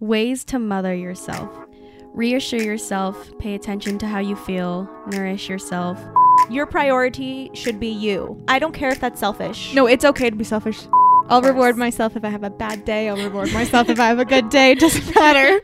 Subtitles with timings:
[0.00, 1.50] Ways to mother yourself.
[2.14, 6.02] Reassure yourself, pay attention to how you feel, nourish yourself.
[6.48, 8.42] Your priority should be you.
[8.48, 9.74] I don't care if that's selfish.
[9.74, 10.80] No, it's okay to be selfish.
[11.28, 13.10] I'll reward myself if I have a bad day.
[13.10, 14.74] I'll reward myself if I have a good day.
[14.74, 15.60] Doesn't matter.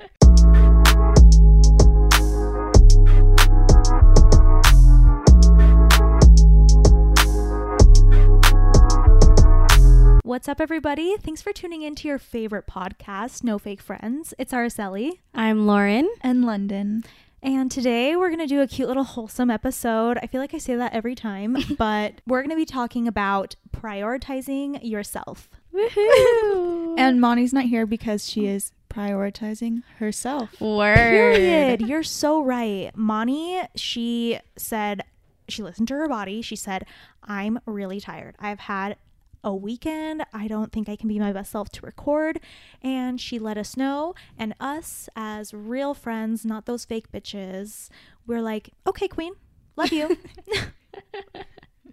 [10.27, 11.15] What's up, everybody?
[11.19, 14.35] Thanks for tuning in to your favorite podcast, No Fake Friends.
[14.41, 15.21] It's Araceli.
[15.33, 16.09] I'm Lauryn.
[16.21, 17.05] And London.
[17.45, 20.19] And today we're going to do a cute little wholesome episode.
[20.21, 23.55] I feel like I say that every time, but we're going to be talking about
[23.71, 25.49] prioritizing yourself.
[25.73, 26.97] Woohoo!
[26.99, 30.61] And Monty's not here because she is prioritizing herself.
[30.61, 30.97] Word.
[30.97, 31.83] Period.
[31.83, 32.91] You're so right.
[32.97, 35.05] Moni, she said,
[35.49, 36.43] she listened to her body.
[36.43, 36.85] She said,
[37.23, 38.35] I'm really tired.
[38.41, 38.97] I've had
[39.47, 40.27] a weekend.
[40.35, 42.41] I don't think I can be my best self to record.
[42.83, 44.15] And she let us know.
[44.37, 47.89] And us, as real friends, not those fake bitches,
[48.27, 49.35] we're like, okay, queen,
[49.77, 50.19] love you.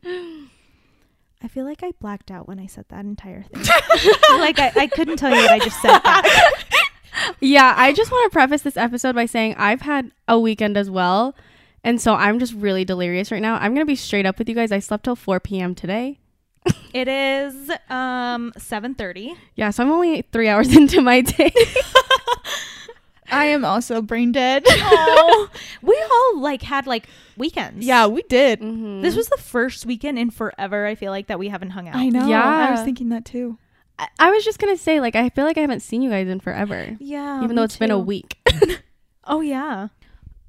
[1.43, 3.61] I feel like I blacked out when I said that entire thing.
[4.39, 5.99] like, I, I couldn't tell you what I just said.
[5.99, 6.63] That.
[7.39, 10.89] Yeah, I just want to preface this episode by saying I've had a weekend as
[10.89, 11.35] well.
[11.83, 13.55] And so I'm just really delirious right now.
[13.55, 14.71] I'm going to be straight up with you guys.
[14.71, 15.75] I slept till 4 p.m.
[15.75, 16.19] today.
[16.93, 19.35] It is um 7:30.
[19.55, 21.51] Yeah, so I'm only three hours into my day.
[23.31, 24.63] I am also brain dead.
[24.95, 25.49] Oh,
[25.81, 27.85] we all like had like weekends.
[27.85, 28.59] yeah, we did.
[28.61, 29.01] Mhm.
[29.01, 30.85] This was the first weekend in forever.
[30.85, 31.95] I feel like that we haven't hung out.
[31.95, 32.27] I know.
[32.27, 33.57] Yeah, I was thinking that too.
[33.97, 36.09] I, I was just going to say, like, I feel like I haven't seen you
[36.09, 37.43] guys in forever, Yeah.
[37.43, 38.37] even though me it's been a week.
[39.25, 39.87] Oh yeah.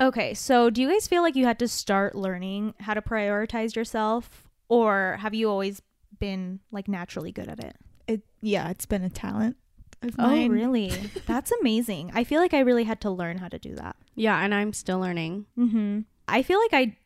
[0.01, 3.77] Okay, so do you guys feel like you had to start learning how to prioritize
[3.77, 5.81] yourself, or have you always
[6.19, 7.77] been like naturally good at it?
[8.07, 9.57] It yeah, it's been a talent
[10.03, 10.89] of Oh, really?
[11.27, 12.11] That's amazing.
[12.15, 13.97] I feel like I really had to learn how to do that.
[14.15, 15.47] yeah, and I'm still learning.
[15.59, 16.01] Mm-hmm.
[16.29, 16.97] I feel like I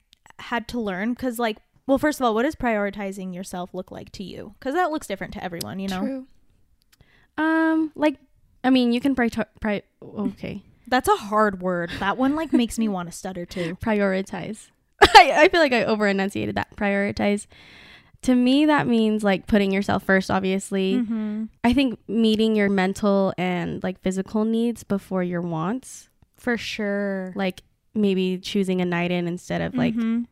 [0.40, 4.12] had to learn because, like, well, first of all, what does prioritizing yourself look like
[4.12, 4.54] to you?
[4.58, 6.00] Because that looks different to everyone, you know.
[6.00, 6.26] True.
[7.36, 8.16] Um, like,
[8.64, 9.30] I mean, you can pri-
[9.60, 10.62] pri- okay.
[10.88, 11.90] That's a hard word.
[12.00, 13.76] That one like makes me want to stutter too.
[13.82, 14.70] prioritize.
[15.00, 16.74] I, I feel like I over enunciated that.
[16.76, 17.46] Prioritize.
[18.22, 20.94] To me, that means like putting yourself first, obviously.
[20.94, 21.44] Mm-hmm.
[21.64, 26.08] I think meeting your mental and like physical needs before your wants.
[26.36, 27.32] For sure.
[27.36, 27.62] Like
[27.94, 30.26] maybe choosing a night in instead of like, Mhm.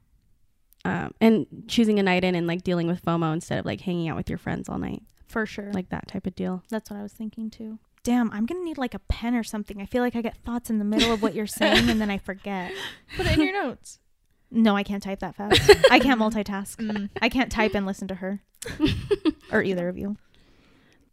[0.84, 4.08] um, and choosing a night in and like dealing with FOMO instead of like hanging
[4.08, 5.02] out with your friends all night.
[5.28, 5.72] for sure.
[5.72, 6.62] Like that type of deal.
[6.70, 7.78] That's what I was thinking too.
[8.04, 9.80] Damn, I'm gonna need like a pen or something.
[9.82, 12.10] I feel like I get thoughts in the middle of what you're saying and then
[12.10, 12.72] I forget.
[13.16, 13.98] Put it in your notes.
[14.50, 15.70] No, I can't type that fast.
[15.90, 16.76] I can't multitask.
[16.76, 17.10] Mm.
[17.20, 18.42] I can't type and listen to her
[19.52, 20.16] or either of you.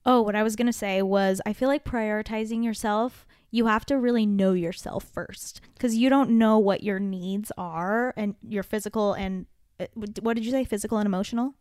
[0.05, 3.85] Oh, what I was going to say was I feel like prioritizing yourself, you have
[3.85, 8.63] to really know yourself first because you don't know what your needs are and your
[8.63, 9.45] physical and
[9.79, 9.85] uh,
[10.21, 10.63] what did you say?
[10.65, 11.55] Physical and emotional?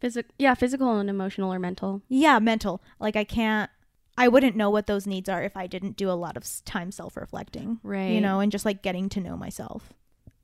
[0.00, 2.02] Physical, yeah, physical and emotional or mental.
[2.08, 2.82] Yeah, mental.
[2.98, 3.70] Like I can't,
[4.16, 6.90] I wouldn't know what those needs are if I didn't do a lot of time
[6.90, 8.10] self reflecting, Right.
[8.12, 9.92] you know, and just like getting to know myself.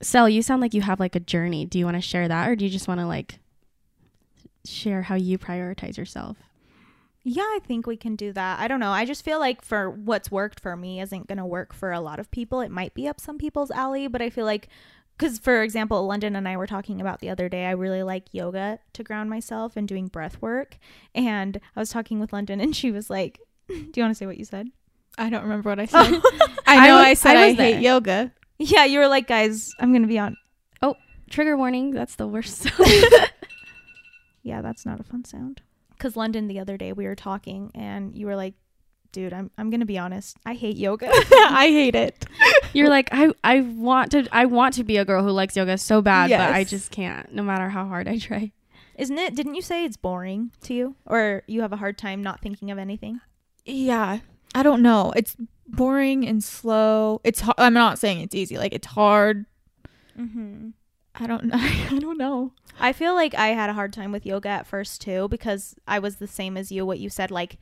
[0.03, 1.65] Sel, you sound like you have like a journey.
[1.67, 3.39] Do you want to share that or do you just want to like
[4.65, 6.37] share how you prioritize yourself?
[7.23, 8.61] Yeah, I think we can do that.
[8.61, 8.93] I don't know.
[8.93, 12.01] I just feel like for what's worked for me isn't going to work for a
[12.01, 12.61] lot of people.
[12.63, 14.69] It might be up some people's alley, but I feel like
[15.19, 18.33] cuz for example, London and I were talking about the other day, I really like
[18.33, 20.79] yoga to ground myself and doing breath work.
[21.15, 24.25] And I was talking with London and she was like, "Do you want to say
[24.27, 24.69] what you said?"
[25.19, 26.23] I don't remember what I said.
[26.67, 27.81] I know was- I, said I I, hate there.
[27.81, 28.33] yoga.
[28.61, 30.37] Yeah, you were like, "Guys, I'm going to be on."
[30.83, 30.97] Oh,
[31.29, 32.69] trigger warning, that's the worst.
[34.43, 35.61] Yeah, that's not a fun sound.
[35.99, 38.55] Cuz London the other day we were talking and you were like,
[39.13, 40.39] "Dude, I'm I'm going to be honest.
[40.47, 42.25] I hate yoga." I hate it.
[42.73, 45.77] You're like, I, I want to I want to be a girl who likes yoga
[45.77, 48.53] so bad, but I just can't, no matter how hard I try.
[48.97, 49.35] Isn't it?
[49.35, 52.71] Didn't you say it's boring to you or you have a hard time not thinking
[52.71, 53.21] of anything?
[53.67, 54.21] Yeah.
[54.55, 55.13] I don't know.
[55.17, 55.37] It's
[55.77, 57.21] boring and slow.
[57.25, 58.59] It's I'm not saying it's easy.
[58.59, 59.47] Like it's hard.
[60.19, 60.73] Mhm.
[61.15, 61.57] I don't know.
[61.59, 62.53] I don't know.
[62.79, 65.99] I feel like I had a hard time with yoga at first too because I
[65.99, 66.87] was the same as you.
[66.87, 67.59] What you said, like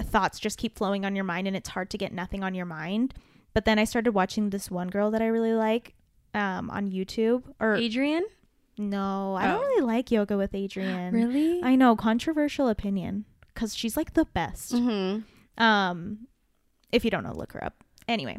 [0.00, 2.66] thoughts just keep flowing on your mind and it's hard to get nothing on your
[2.66, 3.14] mind.
[3.54, 5.94] But then I started watching this one girl that I really like
[6.34, 7.42] um, on YouTube.
[7.58, 8.22] Or Adriene?
[8.78, 9.66] no, I don't Oh.
[9.66, 11.12] really like yoga with Adriene.
[11.12, 11.60] Really?
[11.62, 14.72] I know, controversial opinion because she's like the best.
[14.72, 15.62] mm-hmm.
[15.62, 16.27] Um,
[16.92, 17.84] if you don't know, look her up.
[18.06, 18.38] Anyway,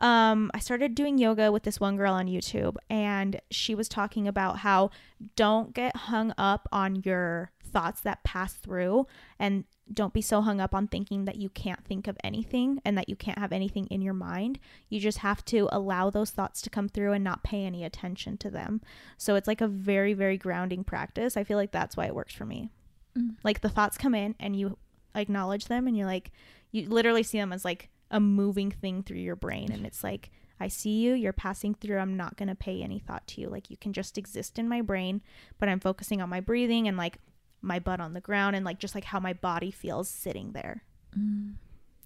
[0.00, 4.26] um, I started doing yoga with this one girl on YouTube, and she was talking
[4.26, 4.90] about how
[5.36, 9.06] don't get hung up on your thoughts that pass through
[9.38, 12.96] and don't be so hung up on thinking that you can't think of anything and
[12.96, 14.58] that you can't have anything in your mind.
[14.88, 18.38] You just have to allow those thoughts to come through and not pay any attention
[18.38, 18.80] to them.
[19.18, 21.36] So it's like a very, very grounding practice.
[21.36, 22.70] I feel like that's why it works for me.
[23.18, 23.36] Mm.
[23.44, 24.78] Like the thoughts come in and you
[25.14, 26.32] acknowledge them and you're like,
[26.70, 29.70] you literally see them as like a moving thing through your brain.
[29.72, 30.30] And it's like,
[30.60, 31.98] I see you, you're passing through.
[31.98, 33.48] I'm not going to pay any thought to you.
[33.48, 35.20] Like you can just exist in my brain,
[35.58, 37.18] but I'm focusing on my breathing and like
[37.60, 40.82] my butt on the ground and like just like how my body feels sitting there.
[41.18, 41.54] Mm.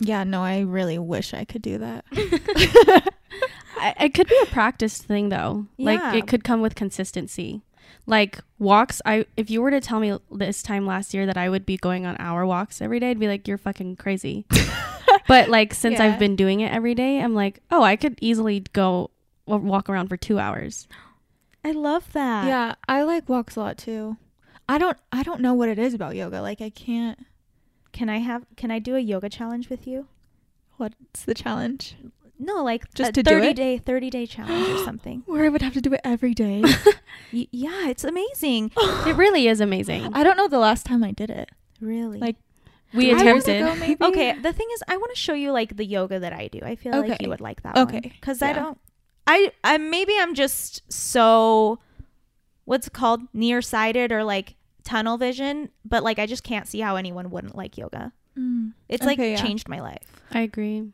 [0.01, 2.05] Yeah, no, I really wish I could do that.
[3.81, 5.67] I, it could be a practice thing though.
[5.79, 7.63] Like it could come with consistency.
[8.07, 11.49] Like walks, I if you were to tell me this time last year that I
[11.49, 14.47] would be going on hour walks every day, I'd be like, you're fucking crazy.
[15.29, 16.07] but like since Yeah.
[16.07, 19.11] I've been doing it every day, I'm like, oh, I could easily go
[19.47, 20.87] or walk around for two hours.
[21.65, 22.47] I love that.
[22.47, 24.17] yeah, I like walks a lot too.
[24.69, 26.41] I don't I don't know what it is about yoga.
[26.43, 27.19] Like I can't
[27.93, 30.07] Can I have can I do a yoga challenge with you?
[30.77, 31.97] what's the challenge?
[32.39, 33.55] No, like Just a to do 30 it?
[33.57, 35.23] day 30 day challenge or something.
[35.27, 36.63] Where I would have to do it every day.
[37.33, 38.71] Y- yeah, it's amazing.
[39.07, 40.11] It really is amazing.
[40.15, 41.51] I don't know the last time I did it.
[41.81, 42.19] Really.
[42.19, 42.37] Like,
[42.95, 43.99] We attempted.
[43.99, 44.09] go.
[44.09, 46.61] Okay, the thing is, I want to show you like the yoga that I do.
[46.63, 48.79] I feel like you would like that Okay, one because I don't.
[49.27, 51.79] I I maybe I'm just so
[52.65, 54.55] what's it called nearsighted or like
[54.85, 58.13] tunnel vision, but like I just can't see how anyone wouldn't like yoga.
[58.39, 58.73] Mm.
[58.89, 59.37] It's like yeah.
[59.37, 60.23] changed my life.
[60.33, 60.91] I agree.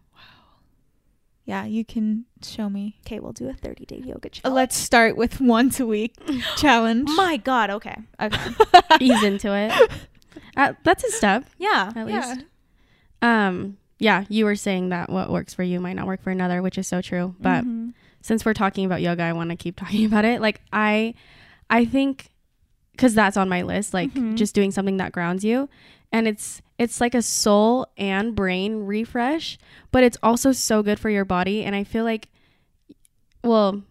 [1.46, 2.96] Yeah, you can show me.
[3.06, 4.54] Okay, we'll do a 30 day yoga challenge.
[4.54, 6.14] Let's start with once a week
[6.56, 7.08] challenge.
[7.16, 7.70] My God.
[7.70, 7.96] Okay.
[8.20, 8.50] Okay.
[9.00, 9.72] Ease into it.
[10.56, 11.92] Uh, that's a step, Yeah.
[11.94, 12.26] at Yeah.
[12.34, 12.44] least.
[13.22, 16.62] Um, yeah, you were saying that what works for you might not work for another,
[16.62, 17.34] which is so true.
[17.40, 17.92] But Mhm.
[18.22, 20.40] since we're talking about yoga, I want to keep talking about it.
[20.40, 21.14] Like I,
[21.70, 22.30] I think,
[22.92, 23.92] because that's on my list.
[23.94, 24.36] Like Mhm.
[24.36, 25.68] just doing something that grounds you,
[26.14, 29.58] and it's it's like a soul and brain refresh,
[29.90, 31.64] but it's also so good for your body.
[31.64, 32.28] And I feel like,
[33.42, 33.82] well,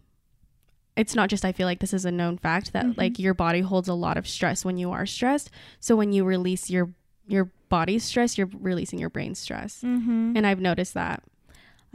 [0.95, 2.97] it's not just I feel like this is a known fact that Mhm.
[2.97, 5.49] like your body holds a lot of stress when you are stressed.
[5.79, 6.89] So when you release your
[7.27, 9.81] your body's stress, you're releasing your brain's stress.
[9.81, 10.35] Mhm.
[10.37, 11.23] And I've noticed that.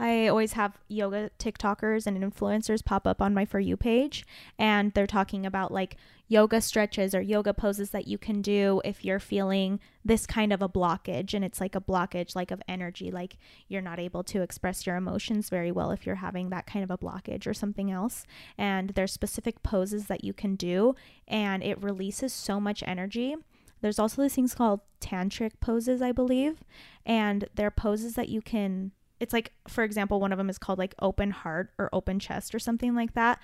[0.01, 4.25] I always have yoga TikTokers and influencers pop up on my For You page,
[4.57, 5.97] and they're talking about like
[6.29, 10.61] yoga stretches or yoga poses that you can do if you're feeling this kind of
[10.61, 11.33] a blockage.
[11.33, 13.35] And it's like a blockage, like of energy, like
[13.67, 16.91] you're not able to express your emotions very well if you're having that kind of
[16.91, 18.23] a blockage or something else.
[18.57, 20.95] And there's specific poses that you can do,
[21.27, 23.35] and it releases so much energy.
[23.81, 26.63] There's also these things called tantric poses, I believe,
[27.05, 30.79] and they're poses that you can it's like for example one of them is called
[30.79, 33.39] like open heart or open chest or something like that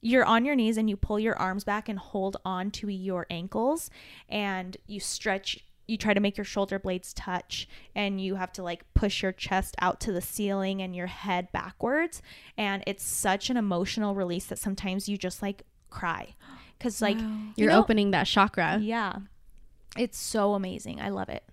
[0.00, 3.26] you're on your knees and you pull your arms back and hold on to your
[3.30, 3.90] ankles
[4.28, 8.62] and you stretch you try to make your shoulder blades touch and you have to
[8.62, 12.22] like push your chest out to the ceiling and your head backwards
[12.56, 16.34] and it's such an emotional release that sometimes you just like cry
[16.80, 17.38] cuz like Wow.
[17.56, 18.78] You're know- opening that chakra.
[18.80, 19.16] yeah.
[19.96, 21.00] It's so amazing.
[21.00, 21.44] I love it.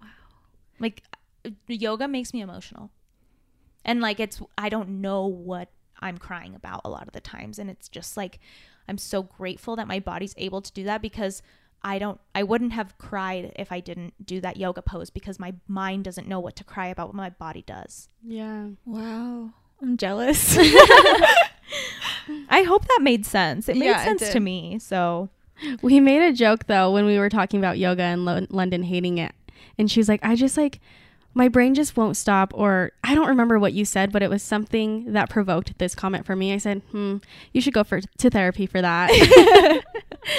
[0.00, 0.08] Wow.
[0.78, 1.02] Like
[1.44, 2.90] uh, yoga makes me emotional.
[3.84, 5.70] And like it's I don't know what
[6.00, 8.38] I'm crying about a lot of the times and it's just like
[8.88, 11.42] I'm so grateful that my body's able to do that because
[11.82, 15.54] I don't I wouldn't have cried if I didn't do that yoga pose because my
[15.66, 18.08] mind doesn't know what to cry about what my body does.
[18.24, 18.68] Yeah.
[18.84, 19.50] Wow.
[19.80, 20.56] I'm jealous.
[22.48, 23.68] I hope that made sense.
[23.68, 24.78] It made Yeah, it sense to me.
[24.78, 25.28] So
[25.82, 29.18] We made a joke though when we were talking about yoga and Lo- London hating
[29.18, 29.32] it.
[29.76, 30.80] And she's like, I just like,
[31.34, 32.52] my brain just won't stop.
[32.54, 36.26] Or I don't remember what you said, but it was something that provoked this comment
[36.26, 36.52] for me.
[36.52, 37.18] I said, hmm,
[37.52, 39.10] you should go for to therapy for that.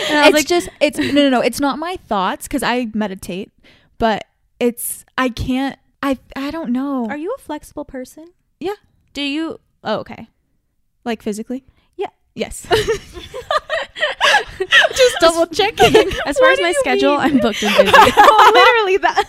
[0.09, 1.41] and I was it's like, just it's no no no.
[1.41, 3.51] It's not my thoughts because I meditate,
[3.97, 4.25] but
[4.59, 5.77] it's I can't.
[6.01, 7.07] I I don't know.
[7.09, 8.27] are you a flexible person?
[8.59, 8.75] Yeah.
[9.13, 10.27] Do you Oh, okay.
[11.05, 11.63] like physically?
[11.95, 12.09] Yeah.
[12.35, 12.65] Yes.
[14.59, 15.95] just double checking.
[16.25, 17.19] as far what as my schedule, mean?
[17.21, 17.91] I'm booked and busy.
[17.95, 19.23] oh, literally that.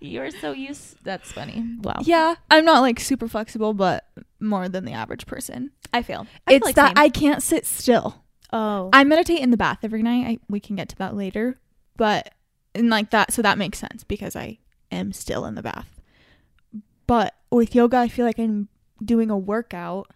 [0.00, 0.96] You're so used.
[1.04, 1.62] That's funny.
[1.82, 2.00] Wow.
[2.02, 4.06] Yeah, I'm not like super flexible, but
[4.40, 5.72] more than the average person.
[5.92, 6.26] I feel.
[6.46, 7.04] I feel it's like that same.
[7.04, 8.24] I can't sit still.
[8.52, 8.88] oh.
[8.92, 10.26] I meditate in the bath every night.
[10.26, 11.58] I, we can get to that later,
[11.96, 12.32] but
[12.74, 14.58] and like that, so that makes sense because I
[14.90, 16.00] am still in the bath.
[17.06, 18.68] But with yoga, I feel like I'm
[19.04, 20.08] doing a workout,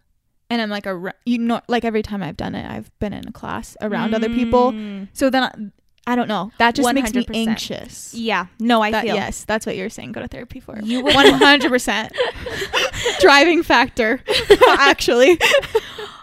[0.49, 3.29] and I'm like a you know like every time I've done it, I've been in
[3.29, 4.73] a class around other people.
[4.73, 5.09] Mm.
[5.13, 5.73] So then
[6.06, 6.52] I, don't know.
[6.58, 8.12] That just makes me anxious.
[8.14, 8.46] Yeah.
[8.58, 9.14] No, I That- feel.
[9.14, 10.12] yes, that's what you're saying.
[10.12, 10.78] Go to therapy for.
[10.82, 12.12] You one hundred percent
[13.20, 14.20] driving factor.
[14.68, 15.38] Actually,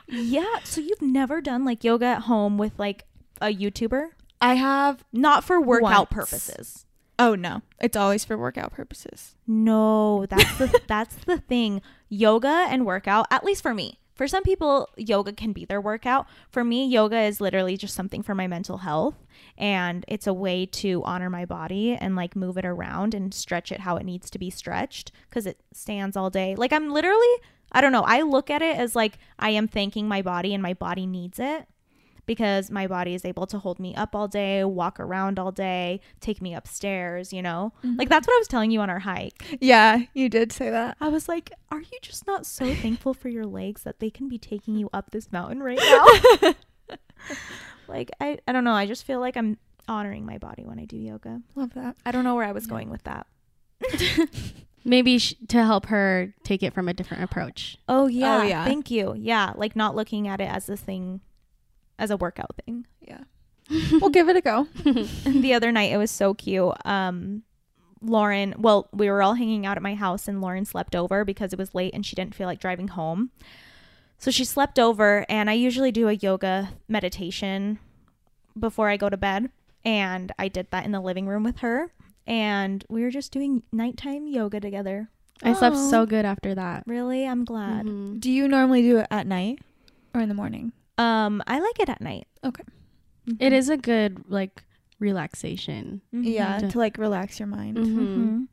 [0.07, 0.59] Yeah.
[0.63, 3.05] So you've never done like yoga at home with like
[3.41, 4.09] a YouTuber?
[4.39, 5.03] I have.
[5.13, 6.29] Not for workout Once.
[6.29, 6.85] purposes.
[7.19, 9.35] Oh no, it's always for workout purposes.
[9.45, 11.81] No, that's the that's the thing.
[12.09, 13.99] Yoga and workout, at least for me.
[14.21, 16.27] For some people, yoga can be their workout.
[16.51, 19.15] For me, yoga is literally just something for my mental health
[19.57, 23.71] and it's a way to honor my body and like move it around and stretch
[23.71, 26.53] it how it needs to be stretched cuz it stands all day.
[26.53, 27.33] Like I'm literally,
[27.71, 30.61] I don't know, I look at it as like I am thanking my body and
[30.61, 31.67] my body needs it
[32.31, 35.99] because my body is able to hold me up all day, walk around all day,
[36.21, 37.73] take me upstairs, you know?
[37.83, 38.07] Like mm-hmm.
[38.07, 39.57] that's what I was telling you on our hike.
[39.59, 40.95] Yeah, you did say that.
[41.01, 44.29] I was like, are you just not so thankful for your legs that they can
[44.29, 45.77] be taking you up this mountain right
[46.41, 46.53] now?
[47.89, 49.57] like I I don't know, I just feel like I'm
[49.89, 51.41] honoring my body when I do yoga.
[51.55, 51.97] Love that.
[52.05, 53.27] I don't know where I was going with that.
[54.85, 57.77] Maybe sh- to help her take it from a different approach.
[57.89, 58.63] Oh yeah, oh, yeah.
[58.63, 59.15] Thank you.
[59.17, 61.19] Yeah, like not looking at it as a thing
[62.01, 62.85] as a workout thing.
[62.99, 63.21] Yeah.
[64.01, 64.67] we'll give it a go.
[65.25, 66.73] the other night it was so cute.
[66.85, 67.43] Um
[68.03, 71.53] Lauryn, well, we were all hanging out at my house and Lauryn slept over because
[71.53, 73.29] it was late and she didn't feel like driving home.
[74.17, 77.77] So she slept over and I usually do a yoga meditation
[78.59, 79.51] before I go to bed
[79.85, 81.93] and I did that in the living room with her
[82.25, 85.09] and we were just doing nighttime yoga together.
[85.43, 85.89] I slept Oh.
[85.91, 86.83] so good after that.
[86.87, 87.25] Really?
[87.27, 87.85] I'm glad.
[87.85, 88.19] Mhm.
[88.19, 89.59] Do you normally do it at night
[90.15, 90.71] or in the morning?
[90.97, 92.27] Um I like it at night.
[92.43, 92.63] Okay.
[93.39, 94.63] It is a good like
[94.99, 96.01] relaxation.
[96.11, 96.71] Yeah, Mhm.
[96.71, 97.77] to like relax your mind.
[97.77, 97.95] Mhm.
[97.97, 98.47] Mhm.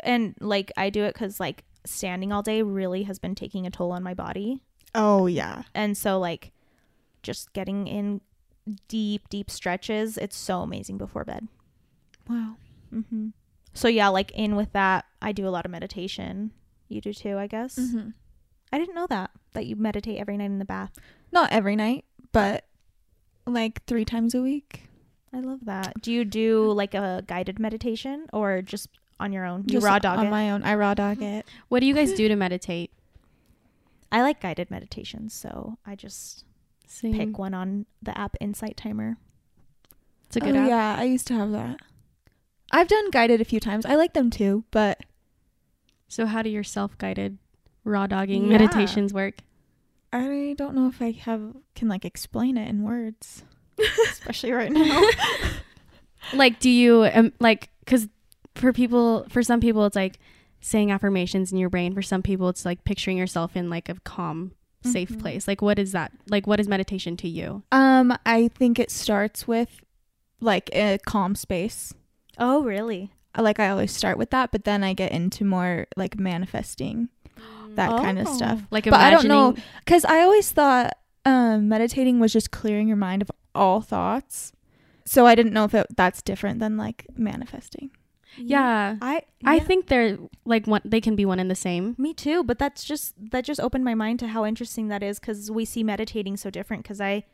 [0.00, 3.70] And like I do it cuz like standing all day really has been taking a
[3.70, 4.60] toll on my body.
[4.94, 5.64] Oh yeah.
[5.74, 6.52] and so like
[7.22, 8.22] just getting in
[8.88, 11.46] deep deep stretches it's so amazing before bed
[12.28, 12.56] Wow.
[12.92, 13.28] mm-hmm.
[13.74, 16.50] so yeah like in with that i do a lot of meditation
[16.88, 18.10] you do too i guess Mm-hmm.
[18.72, 20.98] i didn't know that that you meditate every night in the bath
[21.36, 22.64] Not every night, but
[23.46, 24.84] like three times a week.
[25.34, 28.88] i love that do you do like a guided meditation or just
[29.20, 30.62] on your own you Just raw dog it on it my own.
[30.62, 31.40] I raw dog mm-hmm.
[31.40, 31.46] it.
[31.68, 32.90] What do you guys do to meditate?
[34.10, 36.44] i like guided meditations so i just
[36.86, 37.12] Same.
[37.12, 39.18] pick one on the app insight timer
[40.26, 40.68] It's a oh, good oh, app.
[40.68, 41.80] Yeah, I used to have that.
[42.72, 43.84] I've done guided a few times.
[43.86, 45.00] I like them too, but
[46.08, 47.38] So how do your self-guided
[47.84, 48.58] raw dogging Yeah.
[48.58, 49.42] meditations work?
[50.12, 53.42] I don't know if I have can like explain it in words,
[54.10, 55.02] especially right now.
[56.32, 58.08] Like do you um, like cuz
[58.56, 60.18] for people for some people it's like
[60.60, 61.94] saying affirmations in your brain.
[61.94, 64.50] For some people it's like picturing yourself in like a calm
[64.82, 65.20] safe Mhm.
[65.20, 65.46] place.
[65.46, 66.10] Like what is that?
[66.28, 67.62] Like what is meditation to you?
[67.70, 69.84] um, I think it starts with
[70.40, 71.94] like a calm space.
[72.38, 76.18] oh really Like I always start with that, but then I get into more like
[76.18, 77.08] manifesting
[77.76, 78.34] that kind of Oh.
[78.34, 78.62] stuff.
[78.70, 79.54] Like But I don't know.
[79.80, 84.52] Because I always thought um, meditating was just clearing your mind of all thoughts.
[85.04, 87.90] So I didn't know if it, that's different than like manifesting.
[88.38, 88.96] Yeah.
[89.00, 89.62] i I yeah.
[89.62, 91.94] think they're like one they can be one and the same.
[91.98, 95.18] Me too, but that's just that just opened my mind to how interesting that is
[95.18, 96.82] because we see meditating so different.
[96.82, 97.24] Because I,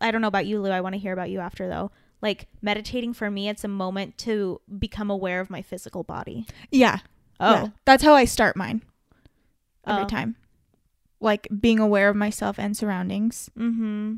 [0.00, 0.70] I don't know about you, Lou.
[0.70, 1.90] I want to hear about you after though.
[2.22, 6.46] Like meditating for me, it's a moment to become aware of my physical body.
[6.70, 6.98] Yeah.
[7.40, 7.68] yeah.
[7.86, 8.82] That's how I start mine
[9.86, 10.08] every Oh.
[10.08, 10.36] time.
[11.20, 14.14] Like being aware of myself and surroundings Mm-hmm.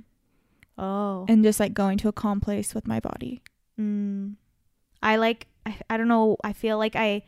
[0.79, 1.27] Oh.
[1.29, 3.43] and just like going to a calm place with my body.
[3.79, 4.37] Mm.
[5.03, 5.47] I like.
[5.67, 6.37] I, I don't know.
[6.45, 7.23] I feel like I.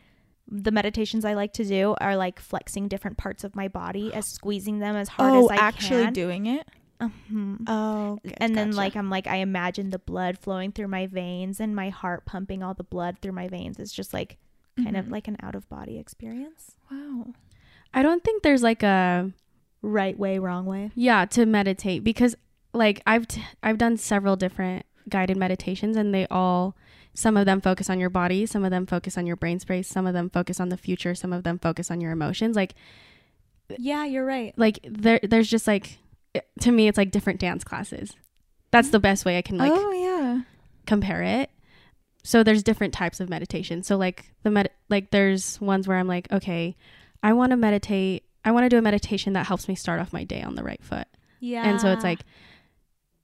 [0.47, 4.27] The meditations I like to do are like flexing different parts of my body as
[4.27, 5.65] squeezing them as hard oh, as I can.
[5.65, 6.13] actually can.
[6.13, 6.67] doing it?
[7.01, 7.61] Mhm.
[7.67, 11.75] Oh, and then like I'm like I imagine the blood flowing through my veins and
[11.75, 13.77] my heart pumping all the blood through my veins.
[13.79, 14.37] It's just like
[14.77, 15.11] kind of Mhm.
[15.11, 16.75] like an out of body experience.
[16.91, 17.33] wow.
[17.95, 19.31] I don't think there's like a
[19.81, 20.91] Right way, wrong way.
[20.95, 22.35] yeah to meditate because
[22.73, 26.75] like I've t- I've done several different guided meditations and they all
[27.13, 29.87] some of them focus on your body, some of them focus on your brain space,
[29.87, 32.55] some of them focus on the future, some of them focus on your emotions.
[32.55, 32.73] Like
[33.77, 34.53] Yeah, you're right.
[34.57, 35.99] like there there's just like
[36.59, 38.13] to me it's like different dance classes.
[38.71, 40.41] That's the best way I can like oh yeah.
[40.85, 41.49] compare it.
[42.23, 43.83] So there's different types of meditation.
[43.83, 46.75] So like the med like there's ones where I'm like, okay,
[47.25, 48.23] I want to meditate.
[48.43, 50.63] I want to do a meditation that helps me start off my day on the
[50.63, 51.07] right foot.
[51.39, 51.67] Yeah.
[51.67, 52.19] And so it's like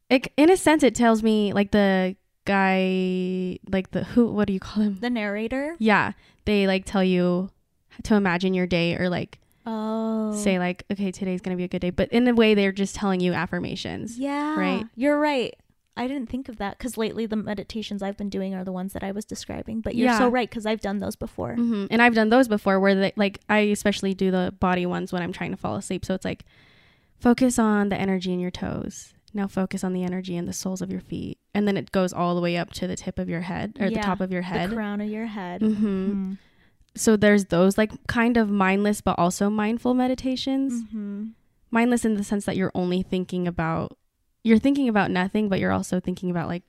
[0.10, 2.15] it in a sense it tells me like the
[2.46, 4.98] guy like the who what do you call him?
[5.00, 5.75] the narrator.
[5.79, 6.13] Yeah,
[6.46, 7.50] they like tell you
[8.03, 10.34] to imagine your day or like Oh.
[10.36, 12.72] say like okay, today's going to be a good day, but in a way they're
[12.72, 14.17] just telling you affirmations.
[14.17, 14.55] Yeah.
[14.60, 14.86] right?
[14.96, 15.53] You're right.
[15.98, 18.93] I didn't think of that because lately the meditations I've been doing are the ones
[18.93, 19.81] that I was describing.
[19.81, 20.17] But you're Yeah.
[20.19, 21.55] so right because I've done those before.
[21.55, 25.12] hmm And I've done those before where they, like I especially do the body ones
[25.12, 26.05] when I'm trying to fall asleep.
[26.05, 26.45] So it's like
[27.19, 29.13] focus on the energy in your toes.
[29.33, 31.38] Now focus on the energy in the soles of your feet.
[31.53, 33.89] and then it goes all the way up to the tip of your head or
[33.89, 35.62] the top of your head, The crown of your head.
[35.62, 35.74] hmm
[36.13, 36.38] Mm.
[36.95, 40.83] So there's those like kind of mindless but also mindful meditations.
[40.83, 41.25] Mm-hmm.
[41.69, 43.98] Mindless in the sense that you're only thinking about
[44.43, 46.63] you're thinking about nothing, but you're also thinking about like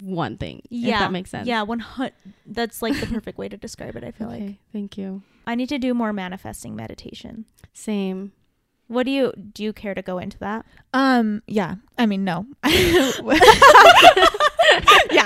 [0.00, 0.62] one thing.
[0.68, 1.46] Yeah, if that makes sense.
[1.46, 2.14] Yeah, one hundred.
[2.46, 4.04] That's like the perfect way to describe it.
[4.04, 5.22] I feel okay, like thank you.
[5.46, 7.46] I need to do more manifesting meditation.
[7.72, 8.32] Same.
[8.88, 9.62] What do you do?
[9.64, 10.66] You care to go into that?
[10.92, 11.76] Um, yeah.
[11.96, 12.46] I mean, no.
[12.64, 12.74] yeah,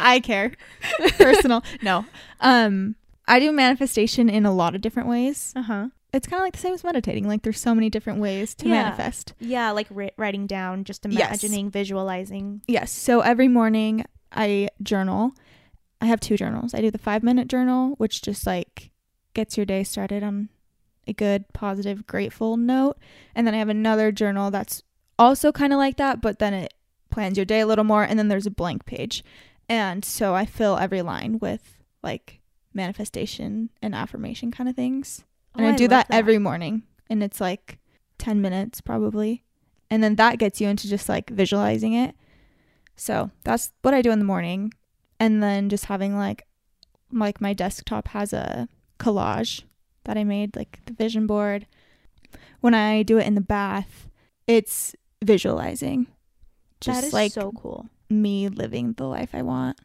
[0.00, 0.52] I care.
[1.18, 1.64] Personal.
[1.82, 2.04] No.
[2.40, 2.94] Um,
[3.26, 5.52] I do manifestation in a lot of different ways.
[5.56, 5.88] Uh huh.
[6.12, 7.26] It's kind of like the same as meditating.
[7.28, 8.82] Like there's so many different ways to Yeah.
[8.84, 9.34] manifest.
[9.38, 11.42] Yeah, like ri- writing down, just Yes.
[11.42, 12.62] imagining, visualizing.
[12.68, 12.90] Yes.
[12.90, 15.32] So every morning I journal.
[16.00, 16.74] I have two journals.
[16.74, 18.90] I do the 5-minute journal, which just like
[19.34, 20.48] gets your day started on
[21.06, 22.98] a good, positive, grateful note.
[23.34, 24.82] And then I have another journal that's
[25.18, 26.74] also kind of like that, but then it
[27.10, 29.24] plans your day a little more and then there's a blank page.
[29.68, 32.40] And so I fill every line with like
[32.74, 35.24] manifestation and affirmation kind of things.
[35.56, 37.78] And Oh, I do love that, every morning and it's like
[38.18, 39.44] 10 minutes probably.
[39.90, 42.14] And then that gets you into just like visualizing it.
[42.96, 44.72] So that's what I do in the morning.
[45.20, 46.46] And then just having like
[47.12, 49.62] like my desktop has a collage
[50.04, 51.66] that I made, like the vision board.
[52.60, 54.08] When I do it in the bath,
[54.46, 54.94] it's
[55.24, 56.06] visualizing.
[56.80, 57.86] Just that is like so cool.
[58.10, 59.78] me living the life I want.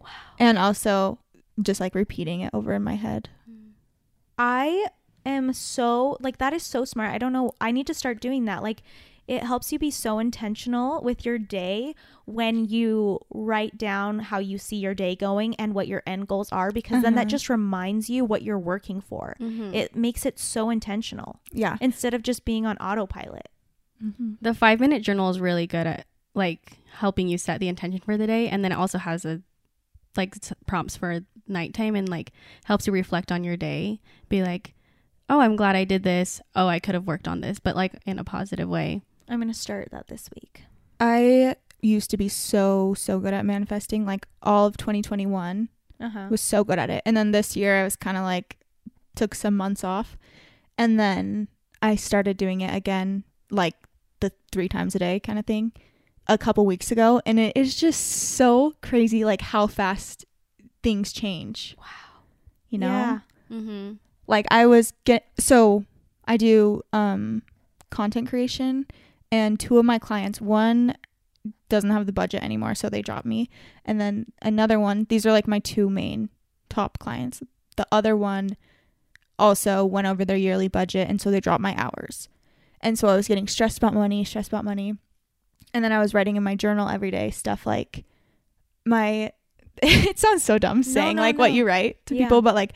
[0.00, 0.08] Wow.
[0.38, 1.18] And also
[1.60, 3.28] just like repeating it over in my head.
[4.38, 4.86] I
[5.26, 7.12] am so like that is so smart.
[7.12, 7.52] I don't know.
[7.60, 8.62] I need to start doing that.
[8.62, 8.82] Like
[9.26, 11.94] it helps you be so intentional with your day
[12.26, 16.52] when you write down how you see your day going and what your end goals
[16.52, 17.30] are because then that Mhm.
[17.30, 19.34] just reminds you what you're working for.
[19.40, 19.72] Mhm.
[19.74, 21.78] It makes it so intentional Yeah.
[21.80, 23.48] instead of just being on autopilot.
[24.04, 24.32] Mm-hmm.
[24.42, 28.18] the five minute journal is really good at like helping you set the intention for
[28.18, 29.40] the day and then it also has a
[30.16, 32.32] like s- prompts for nighttime and like
[32.64, 34.00] helps you reflect on your day.
[34.28, 34.74] Be like
[35.30, 36.40] oh i'm glad i did this.
[36.54, 39.02] Oh i could have worked on this but like in a positive way.
[39.28, 40.64] I'm going to start that this week.
[41.00, 45.68] I used to be so so good at manifesting like all of 2021
[46.00, 46.26] Uh-huh.
[46.30, 47.02] was so good at it.
[47.06, 48.58] And then this year I was kind of like
[49.16, 50.16] took some months off.
[50.76, 51.48] And then
[51.82, 53.74] I started doing it again like
[54.20, 55.72] the 3 times a day kind of thing
[56.26, 60.24] a couple weeks ago and it is just so crazy like how fast
[60.82, 61.76] things change.
[61.78, 61.84] Wow.
[62.70, 62.86] You know?
[62.86, 63.18] Yeah.
[63.50, 63.92] mm-hmm.
[64.26, 65.84] like I was get so
[66.24, 67.42] I do um
[67.90, 68.86] content creation
[69.30, 70.96] and two of my clients one
[71.68, 73.48] doesn't have the budget anymore so they dropped me
[73.84, 76.28] and then another one these are like my two main
[76.68, 77.42] top clients
[77.76, 78.56] the other one
[79.38, 82.28] also went over their yearly budget and so they dropped my hours
[82.80, 84.96] and so I was getting stressed about money stressed about money
[85.74, 88.04] and then I was writing in my journal every day stuff like
[88.86, 89.32] my
[89.82, 92.24] it sounds so dumb saying no, like what you write to Yeah.
[92.26, 92.72] people but like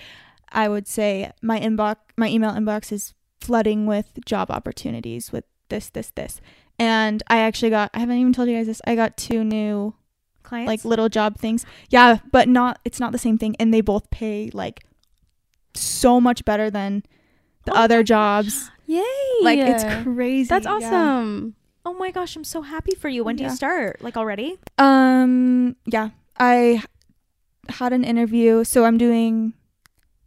[0.51, 5.91] I would say my inbox, my email inbox is flooding with job opportunities with this,
[5.91, 6.41] this, this.
[6.79, 9.95] And I actually got, I haven't even told you guys this, I got two new
[10.43, 10.67] Clients?
[10.69, 11.67] like little job things.
[11.91, 13.57] Yeah, but not, it's not the same thing.
[13.61, 14.85] And they both pay like
[15.75, 17.03] so much better than
[17.67, 18.71] the Oh other jobs.
[18.87, 19.03] yay
[19.43, 20.49] Like it's crazy.
[20.49, 21.55] that's awesome
[21.89, 23.25] oh my gosh, I'm so happy for you.
[23.25, 24.03] When do you start?
[24.03, 24.59] Like already?
[24.77, 26.83] Um, yeah, I
[27.71, 28.63] had an interview.
[28.63, 29.55] So I'm doing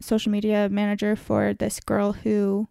[0.00, 2.66] social media manager for this girl who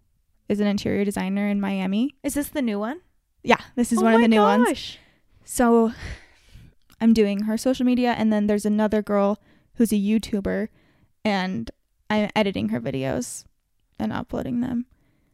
[0.50, 2.16] is an interior designer in Miami.
[2.22, 3.00] Is this the new one?
[3.44, 4.98] Yeah, this is Oh one of the new ones.
[5.46, 5.94] So
[7.00, 9.40] I'm doing her social media, and then there's another girl
[9.76, 10.68] who's a YouTuber,
[11.24, 11.72] and
[12.10, 13.46] I'm editing her videos
[13.98, 14.86] and uploading them.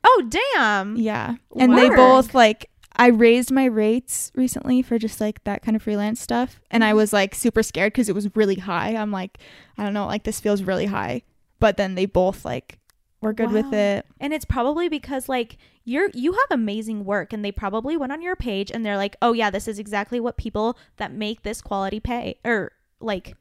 [0.03, 0.95] Oh, damn.
[0.95, 1.35] Yeah.
[1.59, 5.83] And they both like I raised my rates recently for just like that kind of
[5.83, 6.97] freelance stuff and I mm-hmm.
[6.97, 8.95] was like super scared cuz it was really high.
[8.95, 9.37] I'm like
[9.77, 11.21] I don't know, like this feels really high.
[11.59, 12.79] But then they both like
[13.21, 14.05] were good with it.
[14.19, 18.21] And it's probably because like you're you have amazing work and they probably went on
[18.21, 21.61] your page and they're like, "Oh yeah, this is exactly what people that make this
[21.61, 23.35] quality pay or like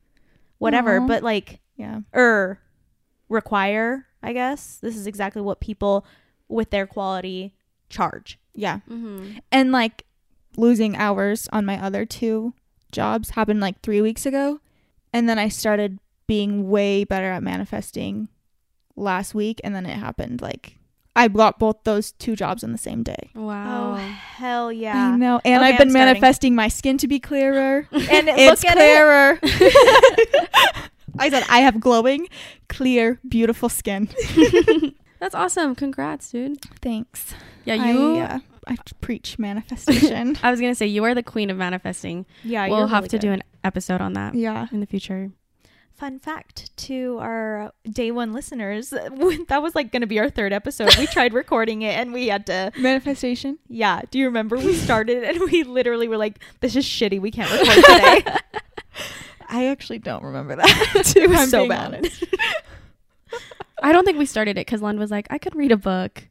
[0.58, 2.00] whatever, but like Yeah.
[2.12, 2.60] or
[3.28, 4.78] require, I guess.
[4.78, 6.06] This is exactly what people
[6.48, 7.54] with their quality
[7.88, 8.80] charge." Yeah.
[8.90, 9.38] mm-hmm.
[9.52, 10.04] And like
[10.56, 12.54] losing hours on my other two
[12.90, 14.58] jobs happened like 3 weeks ago
[15.12, 18.28] and then I started being way better at manifesting
[18.96, 20.78] last week and then it happened like
[21.14, 23.30] I got both those two jobs on the same day.
[23.34, 25.16] wow Oh, hell I yeah.
[25.16, 25.40] know.
[25.44, 25.92] And Okay, I've been I'm starting.
[25.92, 27.88] manifesting my skin to be clearer.
[27.92, 28.80] And it's look at it.
[28.80, 29.38] clearer.
[31.18, 32.28] I said I have glowing,
[32.68, 34.08] clear, beautiful skin.
[35.18, 37.34] that's awesome congrats dude Thanks.
[37.64, 40.36] yeah you I, uh, I preach manifestation.
[40.42, 43.08] I was gonna say you are the queen of manifesting Yeah, we'll you're have really
[43.10, 43.22] to good.
[43.22, 44.66] do an episode on that Yeah.
[44.72, 45.30] in the future.
[45.94, 48.90] Fun fact to our day one listeners
[49.48, 50.94] that was like going to be our third episode.
[50.98, 53.58] We tried recording it and we had to, Manifestation.
[53.68, 54.02] yeah.
[54.10, 57.18] Do you remember we started and we literally were like, this is shitty.
[57.18, 58.24] We can't record today.
[59.48, 61.14] I actually don't remember that.
[61.16, 62.10] it was I'm so bad.
[63.82, 66.28] I don't think we started it because Lund was like, I could read a book.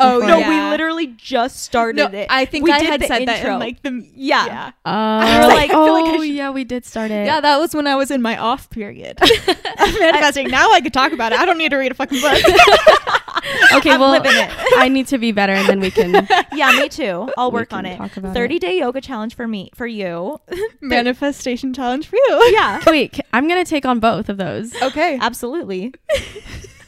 [0.00, 0.48] Oh No, yeah.
[0.48, 2.26] we literally just started No, it.
[2.28, 4.46] I think We I did had the said that in like the yeah.
[4.46, 4.70] yeah.
[4.84, 7.26] Oh, like- I feel like oh should- yeah, we did start it.
[7.26, 9.18] Yeah, that was when I was in my off period.
[9.22, 10.48] I'm manifesting.
[10.48, 11.38] now I could talk about it.
[11.38, 12.32] I don't need to read a fucking book.
[13.74, 14.50] okay, I'm well, living it.
[14.76, 17.28] I need to be better, and then we can Yeah, me too.
[17.38, 18.00] I'll work on it.
[18.10, 18.58] 30 it.
[18.60, 20.40] day yoga challenge for me, for you.
[20.80, 22.50] Manifestation challenge for you.
[22.52, 24.74] Yeah, Wait, I'm gonna take on both of those.
[24.82, 25.18] Okay.
[25.20, 25.94] absolutely.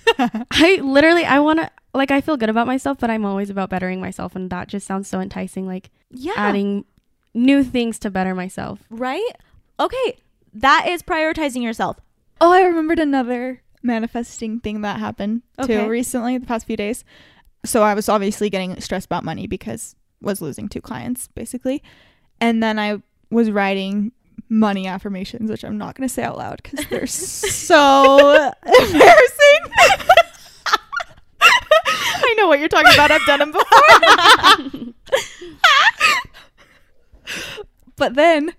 [0.50, 3.70] I literally, I want to, like, I feel good about myself, but I'm always about
[3.70, 5.66] bettering myself, and that just sounds so enticing.
[5.66, 6.34] Like Yeah.
[6.36, 6.84] adding
[7.34, 8.80] new things to better myself.
[8.90, 9.30] right?
[9.78, 10.16] Okay.
[10.54, 11.98] That is prioritizing yourself.
[12.40, 15.82] Oh, I remembered another manifesting thing that happened Okay.
[15.84, 17.04] too recently, the past few days.
[17.64, 21.82] So I was obviously getting stressed about money because was losing two clients basically,
[22.40, 24.12] and then I was writing
[24.48, 28.18] money affirmations, which I'm not going to say out loud because they're so
[28.64, 29.60] embarrassing.
[32.18, 33.10] I know what you're talking about.
[33.10, 34.94] I've done them before.
[37.96, 38.54] but then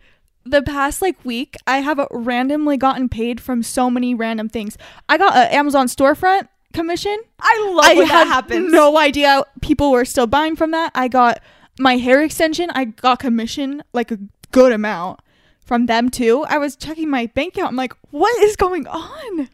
[0.45, 4.77] the past like week i have randomly gotten paid from so many random things
[5.09, 8.71] i got an amazon storefront commission I love i when had that happens.
[8.71, 11.41] no idea people were still buying from that i got
[11.79, 14.19] my hair extension i got commission like a
[14.51, 15.19] good amount
[15.67, 19.49] from them too i was checking my bank account i'm like what is going on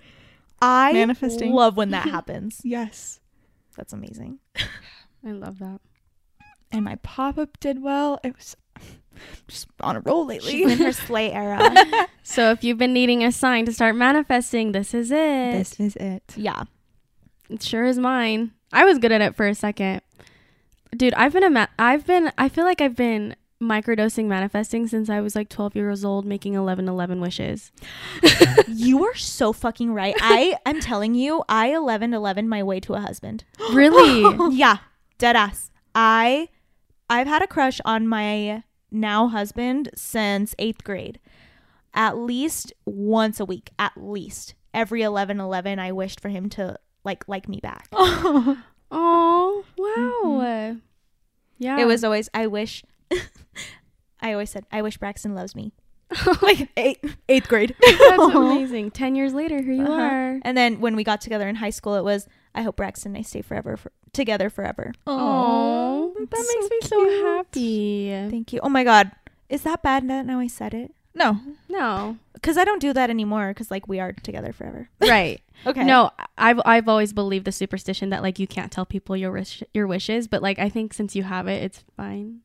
[0.65, 1.51] I Manifesting.
[1.51, 2.61] love when that happens.
[2.63, 3.19] yes
[3.75, 4.39] That's amazing.
[5.27, 5.81] I love that.
[6.71, 8.55] and my pop-up did well it was
[9.49, 11.69] just on a roll lately She's in her slay era.
[12.23, 15.51] So if you've been needing a sign to start manifesting, this is it.
[15.51, 16.63] this is it yeah.
[17.49, 18.51] It sure is mine.
[18.71, 19.99] I was good at it for a second.
[20.95, 25.09] Dude, I've been a ma- I've been I feel like I've been microdosing manifesting since
[25.09, 27.71] I was like 12 years old making 11 11 wishes.
[28.67, 30.15] You are so fucking right.
[30.19, 33.43] I I'm telling you, I 11 11 my way to a husband.
[33.73, 34.23] Really?
[34.55, 34.77] yeah,
[35.17, 35.71] dead ass.
[35.93, 36.49] I
[37.09, 41.19] I've had a crush on my now husband since 8th grade.
[41.93, 44.55] At least once a week, at least.
[44.73, 47.87] Every 11 11 I wished for him to like like me back.
[47.93, 48.57] oh,
[48.91, 49.63] wow.
[49.77, 50.77] Mm-hmm.
[51.59, 51.79] Yeah.
[51.79, 52.83] It was always I wish
[54.21, 55.73] I always said I wish Braxton loves me.
[56.43, 57.75] like eight, eighth grade.
[57.81, 58.91] That's amazing.
[58.91, 60.01] 10 years later, here you Uh-huh.
[60.01, 60.39] are.
[60.43, 63.19] And then when we got together in high school, it was I hope Braxton and
[63.19, 64.93] I stay forever for, together forever.
[65.07, 68.09] Oh, that makes so me so happy.
[68.29, 68.59] Thank you.
[68.61, 69.11] Oh my god,
[69.49, 70.91] is that bad that now I said it?
[71.15, 72.17] no No.
[72.33, 73.49] Because I don't do that anymore.
[73.49, 74.89] Because like we are together forever.
[75.01, 75.41] Right.
[75.65, 75.83] Okay.
[75.83, 79.63] No, I've I've always believed the superstition that like you can't tell people your wish
[79.73, 82.41] your wishes, but like I think since you have it, it's fine.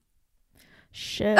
[1.00, 1.38] Shit.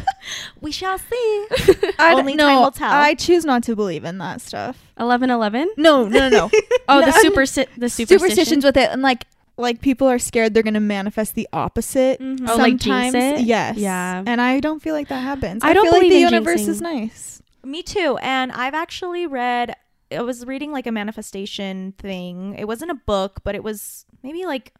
[0.62, 1.46] we shall see.
[1.98, 2.90] I Only no, time will tell.
[2.90, 4.90] I choose not to believe in that stuff.
[4.98, 5.70] Eleven eleven.
[5.76, 6.50] No, no, no, no.
[6.88, 8.06] Oh, the super si- the superstition.
[8.18, 9.26] Superstitions with it, and like,
[9.58, 12.20] like people are scared they're gonna manifest the opposite.
[12.20, 12.48] Mhm.
[12.48, 13.46] Oh, like jinx sometimes, it?
[13.46, 14.22] yes, Yeah.
[14.26, 15.62] And I don't feel like that happens.
[15.62, 16.68] I don't feel like the universe jinxing.
[16.68, 17.42] is nice.
[17.64, 18.16] Me too.
[18.22, 19.74] And I've actually read.
[20.10, 22.54] I was reading like a manifestation thing.
[22.58, 24.72] It wasn't a book, but it was maybe like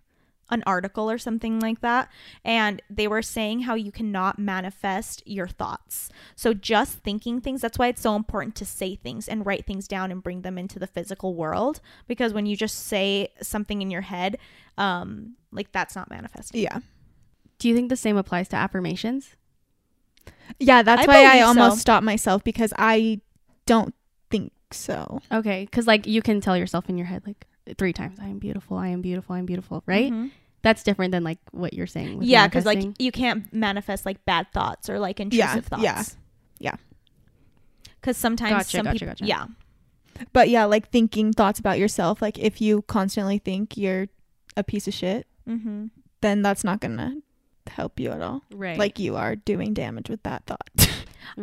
[0.50, 2.08] an article or something like that.
[2.44, 6.08] And they were saying how you cannot manifest your thoughts.
[6.34, 9.88] So just thinking things, that's why it's so important to say things and write things
[9.88, 11.80] down and bring them into the physical world.
[12.06, 14.38] Because when you just say something in your head,
[14.78, 16.62] um, like that's not manifesting.
[16.62, 16.80] Yeah,
[17.58, 19.34] Do you think the same applies to affirmations?
[20.58, 20.82] yeah.
[20.82, 21.80] That's I why I almost so.
[21.80, 23.20] stopped myself because I
[23.66, 23.94] don't
[24.30, 25.20] think so.
[25.32, 27.46] Okay, because like you can tell yourself in your head like
[27.78, 30.12] three times, "I am beautiful, I am beautiful, I am beautiful." Right?
[30.12, 30.30] Mhm.
[30.62, 32.18] That's different than like what you're saying.
[32.18, 35.82] With Yeah, because like you can't manifest like bad thoughts or like Yeah, intrusive thoughts.
[35.82, 36.04] yeah,
[36.58, 36.74] yeah.
[38.00, 39.24] Because sometimes Gotcha, some gotcha, people, gotcha.
[39.26, 39.46] yeah,
[40.32, 42.22] But yeah, like thinking thoughts about yourself.
[42.22, 44.08] Like if you constantly think you're
[44.56, 45.86] a piece of shit, mm-hmm.
[46.20, 47.16] then that's not gonna
[47.68, 48.42] help you at all.
[48.52, 50.70] right, Like you are doing damage with that thought.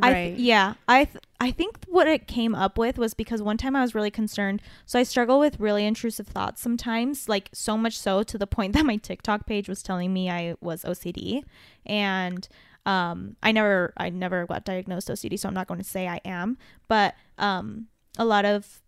[0.01, 0.27] I right.
[0.29, 3.75] th- yeah, I th- I think what it came up with was because one time
[3.75, 4.61] I was really concerned.
[4.85, 8.73] So I struggle with really intrusive thoughts sometimes, like so much so to the point
[8.77, 11.43] that my TikTok page was telling me I was OCD,
[11.85, 12.47] and
[12.85, 16.21] um, I never I never got diagnosed OCD, so I'm not going to say I
[16.25, 16.57] am,
[16.87, 18.81] but um, a lot of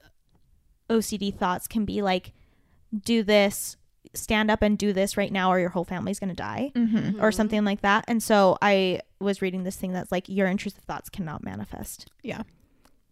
[0.90, 2.32] OCD thoughts can be like,
[2.98, 3.78] do this
[4.14, 7.22] stand up and do this right now or your whole family's going to die Mm-hmm.
[7.24, 8.06] or something like that.
[8.08, 12.10] And so I was reading this thing that's like your intrusive thoughts cannot manifest.
[12.24, 12.44] Yeah.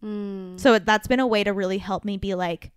[0.03, 0.59] Mm.
[0.59, 2.71] So that's been a way to really help me be like,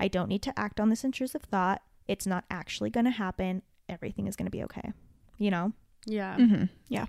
[0.00, 1.82] I don't need to act on this intrusive thought.
[2.08, 3.62] It's not actually going to happen.
[3.88, 4.92] Everything is going to be okay.
[5.38, 5.72] You know?
[6.06, 6.36] yeah.
[6.36, 6.64] Mm-hmm.
[6.88, 7.06] Yeah.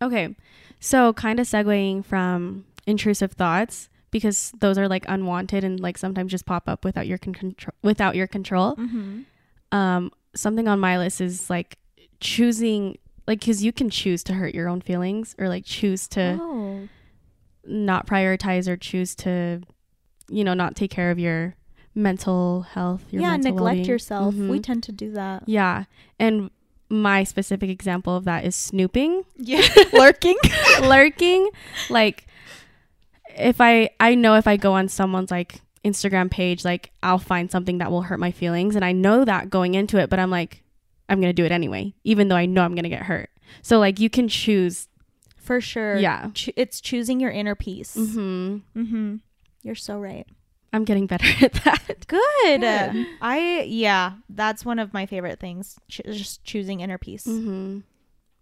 [0.00, 0.34] Okay.
[0.80, 6.30] So kind of segueing from intrusive thoughts because those are like unwanted and like sometimes
[6.30, 8.76] just pop up without your con- control without your control.
[8.76, 9.22] Mm-hmm.
[9.72, 11.76] Um something on my list is like
[12.20, 16.38] choosing like cuz you can choose to hurt your own feelings or like choose to
[16.40, 16.88] Oh.
[17.66, 19.62] not prioritize or choose to
[20.28, 21.54] you know not take care of your
[21.94, 23.84] mental health, your Yeah, mental neglect well-being.
[23.88, 24.34] yourself.
[24.34, 24.62] We Mhm.
[24.62, 25.42] tend to do that.
[25.46, 25.84] Yeah.
[26.18, 26.50] And
[26.88, 29.24] my specific example of that is snooping.
[29.36, 29.60] Yeah.
[29.92, 30.36] Lurking.
[30.82, 31.50] lurking
[31.90, 32.26] like
[33.36, 37.50] if i i know if i go on someone's like instagram page like i'll find
[37.50, 40.30] something that will hurt my feelings and i know that going into it but i'm
[40.30, 40.62] like
[41.08, 43.30] i'm gonna do it anyway even though i know i'm gonna get hurt
[43.62, 44.88] so like you can choose
[45.36, 45.96] For sure.
[45.98, 47.94] yeah Cho- it's choosing your inner peace.
[47.94, 49.16] hmm Mm-hmm.
[49.62, 50.26] You're so right.
[50.72, 52.60] i'm getting better at that Good.
[52.60, 53.06] Good.
[53.20, 55.78] I yeah, that's one of my favorite things.
[55.88, 57.26] Ch- just choosing inner peace.
[57.26, 57.80] Mm-hmm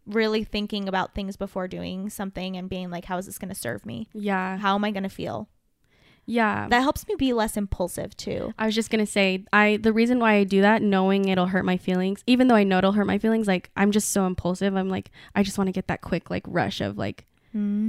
[0.06, 3.54] Really thinking about things before doing something and being like, how is this going to
[3.54, 4.08] serve me?
[4.12, 5.48] yeah How am I going to feel?
[6.26, 8.54] Yeah That helps me be less impulsive too.
[8.58, 11.64] I was just gonna say, I the reason why I do that, knowing it'll hurt
[11.64, 14.74] my feelings, even though I know it'll hurt my feelings, like I'm just so impulsive.
[14.76, 17.26] I'm like, I just want to get that quick like rush of like,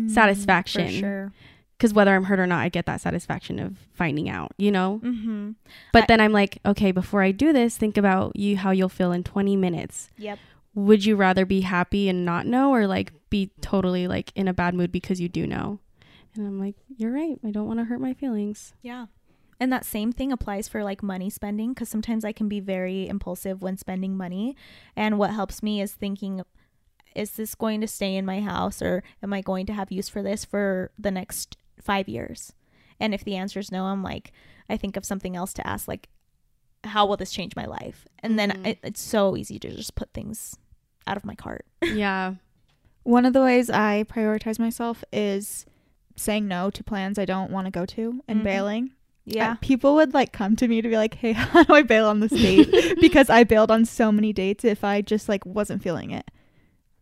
[0.08, 0.88] Satisfaction.
[0.88, 1.34] For sure.
[1.78, 5.02] because whether I'm hurt or not, I get that satisfaction of finding out, you know.
[5.04, 5.52] Mm-hmm.
[5.94, 8.89] But I- then I'm like, okay, before I do this, think about you how you'll
[8.89, 10.10] feel in 20 minutes.
[10.17, 10.39] Yep.
[10.74, 14.54] Would you rather be happy and not know, or like be totally like in a
[14.54, 15.80] bad mood because you do know?
[16.36, 17.38] And I'm like, you're right.
[17.46, 18.74] I don't want to hurt my feelings.
[18.82, 19.08] Yeah.
[19.60, 23.08] And that same thing applies for like money spending because sometimes I can be very
[23.08, 24.56] impulsive when spending money.
[24.96, 26.41] And what helps me is thinking,
[27.15, 30.10] is this going to stay in my house or am I going to have use
[30.10, 32.54] for this for the next five years?
[33.00, 34.32] And if the answer is no, I'm like,
[34.70, 36.08] I think of something else to ask, like,
[36.84, 38.08] how will this change my life?
[38.20, 38.65] And then Mhm.
[38.67, 40.58] it, it's so easy to just put things
[41.06, 41.65] out of my cart.
[41.84, 42.36] yeah.
[43.04, 45.65] One of the ways I prioritize myself is
[46.15, 48.43] saying no to plans I don't want to go to and Mhm.
[48.43, 48.91] bailing.
[49.26, 49.52] Yeah.
[49.52, 52.08] Uh, people would like come to me to be like, "Hey, how do I bail
[52.08, 55.84] on this date?" because I bailed on so many dates if I just like wasn't
[55.84, 56.30] feeling it.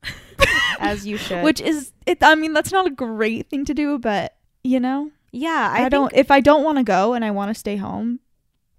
[0.80, 1.43] As you should.
[1.43, 5.12] Which is it I mean, that's not a great thing to do, but you know,
[5.32, 7.78] yeah, I, I, don't if I don't want to go and I want to stay
[7.78, 8.19] home,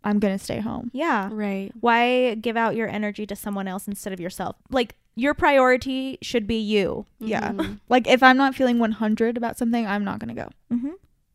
[0.04, 0.90] I'm going to stay home.
[0.92, 1.28] Yeah.
[1.32, 1.72] Right.
[1.80, 4.56] Why give out your energy to someone else instead of yourself?
[4.70, 7.06] Like your priority should be you.
[7.18, 7.52] Yeah.
[7.52, 7.80] Mhm.
[7.88, 10.48] Like if I'm not feeling 100 about something, I'm not going to go.
[10.72, 10.90] Mm-hmm.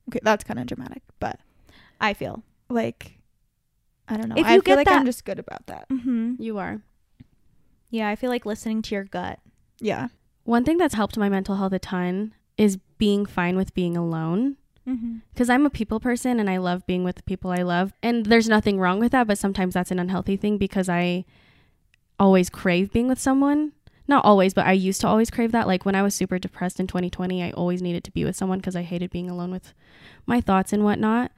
[0.09, 1.39] Okay, that's kind of dramatic, but
[1.99, 2.43] I feel.
[2.69, 3.17] like
[4.07, 4.35] I don't know.
[4.37, 5.89] If I you feel get like I'm just good about that.
[5.89, 6.35] Mm-hmm.
[6.39, 6.81] You are.
[7.89, 9.39] Yeah, I feel like listening to your gut.
[9.79, 10.09] Yeah.
[10.43, 14.57] One thing that's helped my mental health a ton is being fine with being alone.
[14.87, 15.17] Mm-hmm.
[15.33, 17.93] Because I'm a people person and I love being with the people I love.
[18.03, 21.25] And there's nothing wrong with that, but sometimes that's an unhealthy thing because I
[22.19, 23.73] always crave being with someone.
[24.07, 25.67] Not always, but I used to always crave that.
[25.67, 28.59] Like when I was super depressed in 2020, I always needed to be with someone
[28.59, 29.73] because I hated being alone with
[30.25, 31.31] my thoughts and whatnot.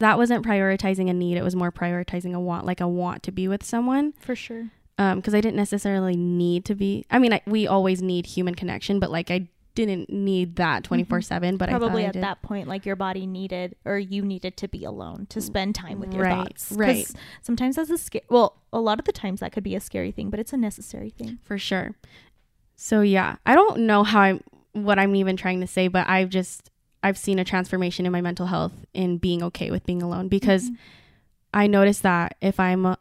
[0.00, 3.32] That wasn't prioritizing a need, it was more prioritizing a want, like a want to
[3.32, 4.14] be with someone.
[4.18, 4.70] For sure.
[4.98, 7.04] Um, because I didn't necessarily need to be.
[7.10, 11.04] I mean, I, we always need human connection, but like I didn't need that twenty
[11.04, 11.56] four seven.
[11.56, 14.56] But Probably I thought I at that point, like your body needed or you needed
[14.58, 16.72] to be alone to spend time with your thoughts.
[16.72, 17.14] Right, thoughts.
[17.14, 17.22] right.
[17.42, 18.24] Sometimes that's a scary.
[18.28, 20.56] Well, a lot of the times that could be a scary thing, but it's a
[20.56, 21.38] necessary thing.
[21.42, 21.94] for sure.
[22.76, 26.28] So yeah, I don't know how I'm what I'm even trying to say, but I've
[26.30, 26.70] just
[27.02, 30.70] I've seen a transformation in my mental health in being okay with being alone because
[30.70, 30.76] Mhm.
[31.52, 32.96] I notice that if I'm uh,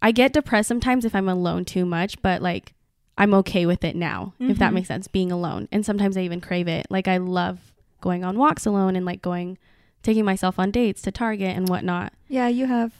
[0.00, 2.74] I get depressed sometimes if I'm alone too much, but like
[3.18, 4.74] I'm okay with it now, if that Mhm.
[4.74, 5.68] makes sense, being alone.
[5.70, 6.86] And sometimes I even crave it.
[6.90, 9.58] Like I love going on walks alone and like going
[10.02, 12.12] taking myself on dates to Target and whatnot.
[12.28, 12.92] Yeah, you have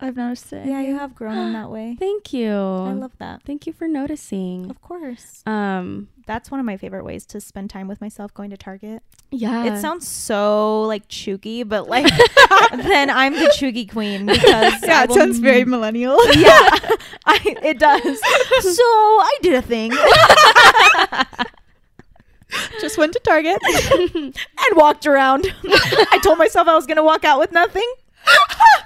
[0.00, 0.66] I've noticed it.
[0.66, 1.96] yeah, you have grown in that way.
[1.98, 2.50] Thank you.
[2.52, 3.42] I love that.
[3.44, 4.70] Thank you for noticing.
[4.70, 5.42] Of course.
[5.46, 9.02] Um That's one of my favorite ways to spend time with myself going to Target.
[9.30, 9.64] yeah.
[9.66, 12.06] It sounds so like chuggy, but like
[12.72, 14.42] then I'm the chuggy queen because
[14.82, 16.16] Yeah, it sounds very millennial.
[16.34, 16.68] yeah,
[17.26, 18.20] I, it does.
[18.76, 19.92] So I did a thing
[22.80, 23.58] Just went to Target.
[24.16, 24.34] and
[24.76, 25.46] walked around.
[25.64, 27.88] I told myself I was gonna walk out with nothing.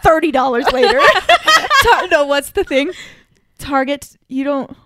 [0.03, 1.01] Thirty dollars later.
[1.83, 2.93] Tar- no, what's the thing?
[3.59, 4.77] Target, you don't.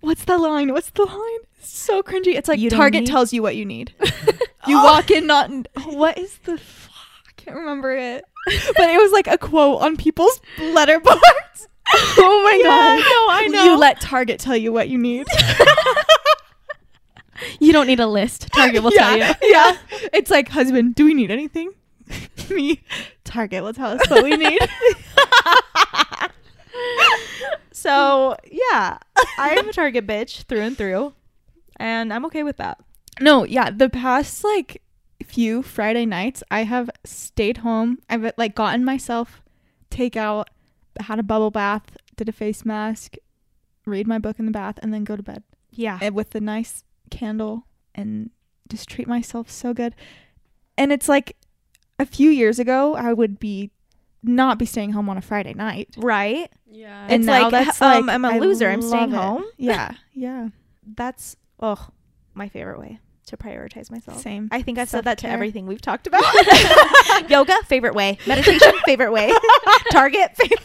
[0.00, 0.72] What's the line?
[0.72, 1.38] What's the line?
[1.58, 2.34] It's so cringy.
[2.34, 3.94] It's like You don't Target need- tells you what you need.
[4.66, 4.84] you oh.
[4.84, 5.50] walk in not.
[5.84, 6.52] What is the?
[6.52, 6.90] f-
[7.28, 8.24] I can't remember it.
[8.76, 11.66] But it was like a quote on people's letterboards.
[11.94, 12.98] oh my god.
[12.98, 13.64] no, I know.
[13.64, 15.26] You let Target tell you what you need.
[17.60, 18.48] You don't need a list.
[18.52, 19.18] Target will tell you.
[19.18, 19.76] yeah, yeah.
[20.12, 21.72] It's like, husband, do we need anything?
[22.50, 22.82] Me,
[23.24, 24.60] Target will tell us what we need.
[27.72, 28.96] So yeah,
[29.36, 31.12] I'm a Target bitch through and through,
[31.76, 32.78] and I'm okay with that.
[33.20, 33.68] no, yeah.
[33.68, 34.80] The past like
[35.22, 37.98] few Friday nights, I have stayed home.
[38.08, 39.42] I've like gotten myself
[39.90, 40.46] takeout,
[40.98, 43.16] had a bubble bath, did a face mask,
[43.84, 46.40] read my book in the bath, and then go to bed Yeah, and with a
[46.40, 48.30] nice candle and
[48.68, 49.94] just treat myself so good.
[50.78, 51.36] And it's like
[51.98, 53.70] a few years ago, I would be
[54.22, 55.90] not be staying home on a Friday night.
[55.98, 56.50] right.
[56.66, 57.04] Yeah.
[57.08, 58.68] And It's now like, that's um, like, I'm a I loser.
[58.68, 59.16] I'm staying it.
[59.16, 59.44] home.
[59.58, 60.48] Yeah, yeah,
[60.96, 61.88] That's oh,
[62.34, 64.20] my favorite way to prioritize myself.
[64.20, 64.48] same.
[64.50, 66.24] I think I've said that to everything we've talked about.
[67.30, 68.18] Yoga, favorite way.
[68.26, 69.32] Meditation, favorite way.
[69.92, 70.60] Target, favorite.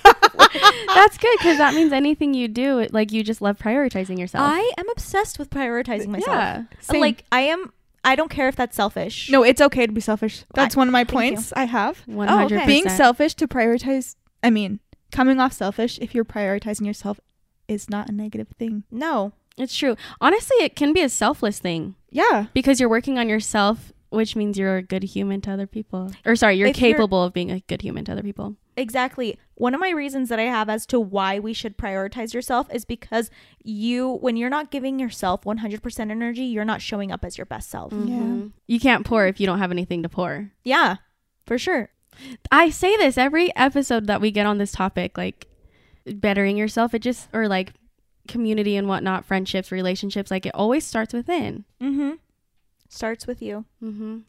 [0.96, 4.44] That's good because that means anything you do, it- like you just love prioritizing yourself.
[4.50, 6.36] I am obsessed with prioritizing myself.
[6.36, 6.64] Yeah.
[6.82, 7.02] Same.
[7.02, 7.72] Like I am.
[8.04, 9.30] I don't care if that's selfish.
[9.30, 10.46] No, it's okay to be selfish.
[10.54, 11.36] That's one of my thank you.
[11.36, 12.00] points I have.
[12.08, 12.56] One Oh, okay.
[12.56, 14.80] hundred Being selfish to prioritize, I mean,
[15.12, 17.20] coming off selfish if you're prioritizing yourself
[17.68, 18.84] is not a negative thing.
[18.92, 19.34] no.
[19.58, 19.98] It's true.
[20.22, 22.46] Honestly, it can be a selfless thing Yeah.
[22.54, 26.14] because you're working on yourself, which means you're a good human to other people.
[26.26, 28.56] Or sorry, you're If you're- capable of being a good human to other people.
[28.80, 29.38] Exactly.
[29.56, 32.86] One of my reasons that I have as to why we should prioritize yourself is
[32.86, 33.30] because
[33.62, 37.70] you, when you're not giving yourself 100% energy, you're not showing up as your best
[37.70, 37.92] self.
[37.92, 38.54] Mhm.
[38.68, 40.52] You can't pour if you don't have anything to pour.
[40.64, 40.96] Yeah,
[41.46, 41.90] for sure.
[42.52, 45.48] I say this every episode that we get on this topic, like
[46.06, 46.94] bettering yourself.
[46.94, 47.74] It just or like
[48.30, 50.32] community and whatnot, friendships, relationships.
[50.32, 51.66] Like it always starts within.
[51.82, 52.12] Mm-hmm.
[52.88, 53.66] Starts with you.
[53.84, 54.20] Mm-hmm.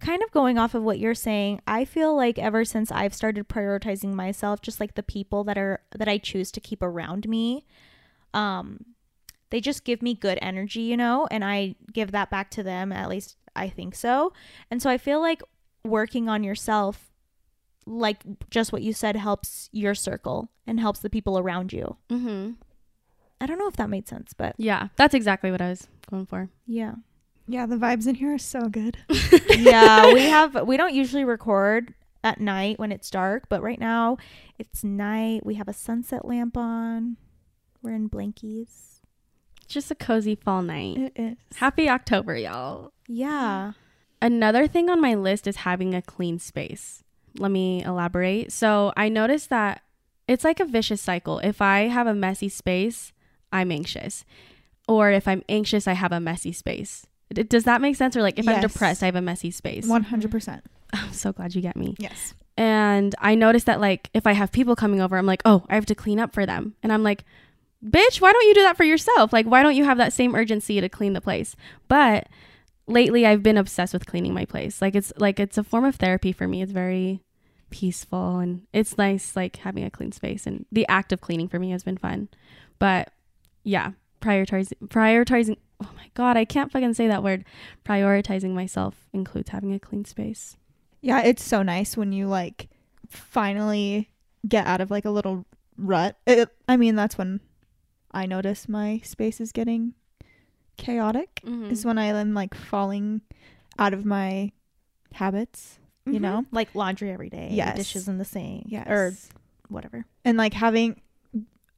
[0.00, 3.48] Kind of going off of what you're saying, I feel like ever since I've started
[3.48, 7.66] prioritizing myself, just like the people that are that I choose to keep around me,
[8.34, 8.84] um,
[9.50, 12.92] they just give me good energy, you know, and I give that back to them.
[12.92, 14.32] At least I think so.
[14.70, 15.42] And so I feel like
[15.84, 17.10] working on yourself,
[17.86, 21.96] like just what you said, helps your circle and helps the people around you.
[22.10, 22.52] Mm-hmm.
[23.40, 26.26] I don't know if that made sense, but Yeah, that's exactly what I was going
[26.26, 26.50] for.
[26.66, 26.94] yeah.
[27.48, 28.98] Yeah, the vibes in here are so good.
[29.56, 34.18] yeah, we have we don't usually record at night when it's dark, but right now
[34.58, 35.46] it's night.
[35.46, 37.16] We have a sunset lamp on.
[37.82, 39.00] We're in blankies.
[39.62, 40.98] It's just a cozy fall night.
[40.98, 41.56] It is.
[41.56, 42.92] Happy October, y'all.
[43.06, 43.72] Yeah.
[44.20, 47.02] Another thing on my list is having a clean space.
[47.38, 48.52] Let me elaborate.
[48.52, 49.82] So I noticed that
[50.26, 51.38] it's like a vicious cycle.
[51.38, 53.12] If I have a messy space,
[53.50, 54.24] I'm anxious.
[54.86, 57.06] Or if I'm anxious, I have a messy space.
[57.32, 58.16] D- Does that make sense?
[58.16, 59.86] Or like if I'm depressed, I have a messy space.
[59.86, 60.60] 100%.
[60.92, 61.94] I'm so glad you get me.
[61.98, 62.34] Yes.
[62.56, 65.74] And I noticed that like if I have people coming over, I'm like, oh, I
[65.74, 66.74] have to clean up for them.
[66.82, 67.24] And I'm like,
[67.84, 69.32] bitch, why don't you do that for yourself?
[69.32, 71.54] Like, why don't you have that same urgency to clean the place?
[71.86, 72.28] But
[72.88, 74.82] lately I've been obsessed with cleaning my place.
[74.82, 76.62] Like it's like it's a form of therapy for me.
[76.62, 77.20] It's very
[77.70, 81.58] peaceful and it's nice like having a clean space and the act of cleaning for
[81.58, 82.28] me has been fun.
[82.78, 83.12] But
[83.62, 87.44] yeah, prioritizing prioritizing oh my god, I can't fucking say that word.
[87.84, 90.56] Prioritizing myself includes having a clean space.
[91.00, 92.68] Yeah, it's so nice when you like
[93.08, 94.10] finally
[94.48, 95.44] get out of like a little
[95.76, 96.16] rut.
[96.26, 97.40] It, I mean, that's when
[98.12, 99.94] I notice my space is getting
[100.76, 101.40] chaotic.
[101.44, 101.70] Mm-hmm.
[101.70, 103.20] Is when I am like falling
[103.78, 104.52] out of my
[105.12, 106.20] habits, you Mhm.
[106.20, 106.44] know?
[106.52, 107.48] Like laundry every day.
[107.52, 107.76] Yes.
[107.76, 108.64] Dishes in the sink.
[108.66, 108.88] Yes.
[108.88, 109.14] Or
[109.68, 110.06] whatever.
[110.24, 110.98] and like having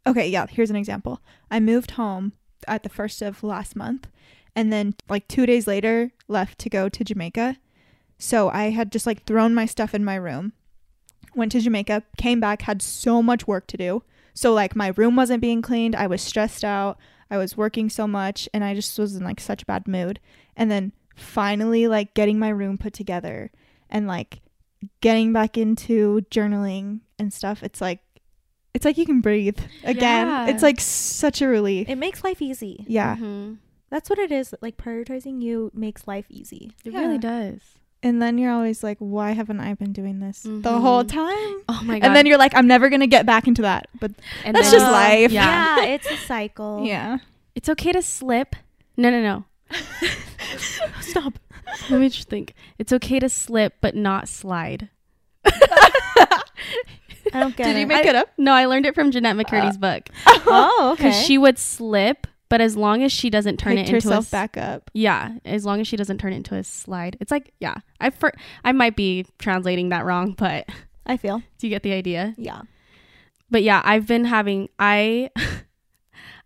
[0.06, 2.32] okay yeah here's an example i moved home
[2.68, 4.08] at the first of last month
[4.54, 7.56] and then like two days later left to go to jamaica.
[8.18, 10.52] So i had just like thrown my stuff in my room
[11.34, 14.02] went to jamaica came back had so much work to do.
[14.34, 16.98] So like my room wasn't being cleaned i was stressed out
[17.30, 20.20] i was working so much and i just was in like such a bad mood.
[20.56, 23.50] And then finally like getting my room put together
[23.88, 24.40] and like
[25.00, 28.00] getting back into journaling and stuff it's like
[28.74, 30.46] it's like you can breathe again Yeah.
[30.48, 32.84] it's like such a relief It makes life easy.
[32.88, 33.58] yeah Mhm.
[33.90, 34.54] That's what it is.
[34.60, 36.74] Like prioritizing you makes life easy.
[36.84, 37.00] It Yeah.
[37.00, 37.60] really does.
[38.02, 41.82] and then you're always like why haven't i been doing this the whole time Oh
[41.84, 42.06] my god.
[42.06, 44.12] and then you're like i'm never gonna get back into that but
[44.44, 45.30] And that's then- just life.
[45.32, 45.76] Yeah.
[45.76, 46.84] Yeah, it's a cycle.
[46.86, 47.18] yeah
[47.54, 48.56] It's okay to slip.
[48.96, 49.44] No, no, no.
[51.00, 51.34] stop
[51.90, 52.54] Let me just think.
[52.78, 54.88] It's okay to slip, but not slide.
[57.34, 57.80] I don't get did it.
[57.80, 60.08] you make I- it up No, I learned it from Jennette McCurdy's uh, book.
[60.46, 61.04] Oh, okay.
[61.08, 64.10] Because she would slip, but as long as she doesn't turn picked it into a
[64.10, 67.16] herself s- back up Yeah, as long as she doesn't turn it into a slide.
[67.20, 67.76] It's like yeah.
[68.00, 68.32] I for,
[68.64, 70.68] I might be translating that wrong, but
[71.06, 71.42] I feel.
[71.58, 72.34] do you get the idea?
[72.36, 72.62] Yeah.
[73.50, 75.30] but yeah, I've been having I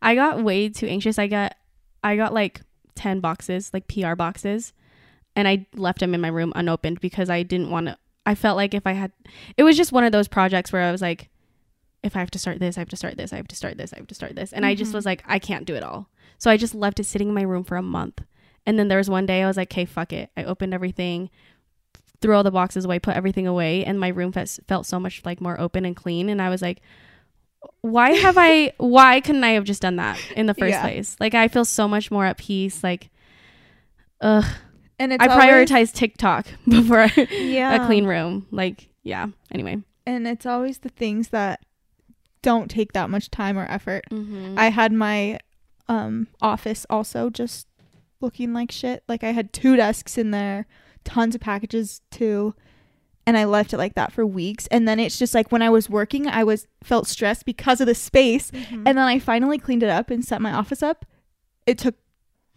[0.02, 1.18] I got way too anxious.
[1.18, 1.54] I got
[2.02, 2.60] I got like
[2.96, 4.72] 10 boxes, like PR boxes,
[5.34, 8.56] and I left them in my room unopened because I didn't want to I felt
[8.56, 9.12] like if I had
[9.56, 11.28] it was just one of those projects where I was like
[12.02, 13.78] if I have to start this, I have to start this, I have to start
[13.78, 14.52] this, I have to start this.
[14.52, 14.96] And I just Mhm.
[14.96, 16.08] was like I can't do it all.
[16.38, 18.22] So I just left it sitting in my room for a month.
[18.66, 21.30] And then there was one day I was like, "Okay, fuck it." I opened everything,
[22.20, 25.22] threw all the boxes away, put everything away, and my room felt felt so much
[25.24, 26.80] like more open and clean and I was like
[27.80, 30.82] why have I why couldn't I have just done that in the first Yeah.
[30.82, 31.16] place?
[31.20, 33.08] Like I feel so much more at peace like
[34.20, 34.44] ugh
[35.04, 37.82] And it's I always- prioritize TikTok before Yeah.
[37.82, 38.46] a clean room.
[38.50, 39.26] Like, yeah.
[39.52, 39.82] Anyway.
[40.06, 41.60] and it's always the things that
[42.42, 44.04] don't take that much time or effort.
[44.10, 44.58] Mm-hmm.
[44.58, 45.38] I had my
[45.88, 47.66] um office also just
[48.20, 49.02] looking like shit.
[49.08, 50.66] Like I had two desks in there,
[51.04, 52.54] tons of packages too,
[53.26, 54.66] and I left it like that for weeks.
[54.68, 57.86] And then it's just like when I was working, I was felt stressed because of
[57.86, 58.50] the space.
[58.50, 58.76] Mhm.
[58.86, 61.04] And then I finally cleaned it up and set my office up.
[61.66, 61.94] It took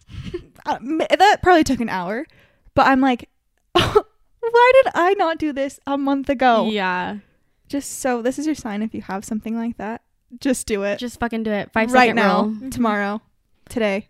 [0.66, 2.26] that probably took an hour,
[2.74, 3.30] but I'm like,
[3.74, 6.68] why did I not do this a month ago?
[6.70, 7.18] Yeah.
[7.68, 10.02] Just so this is your sign if you have something like that,
[10.40, 11.72] just do it Just fucking do it.
[11.74, 12.52] Five right second now, rule.
[12.54, 12.72] Mhm.
[12.72, 13.22] tomorrow,
[13.70, 14.08] today.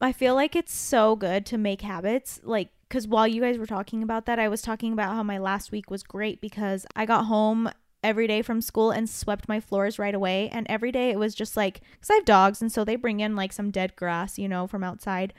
[0.00, 2.40] I feel like it's so good to make habits.
[2.42, 5.38] Like, because while you guys were talking about that, I was talking about how my
[5.38, 7.70] last week was great because I got home
[8.02, 10.48] every day from school and swept my floors right away.
[10.50, 13.20] And every day it was just like, because I have dogs, and so they bring
[13.20, 15.32] in like some dead grass, you know, from outside.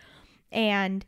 [0.52, 1.06] And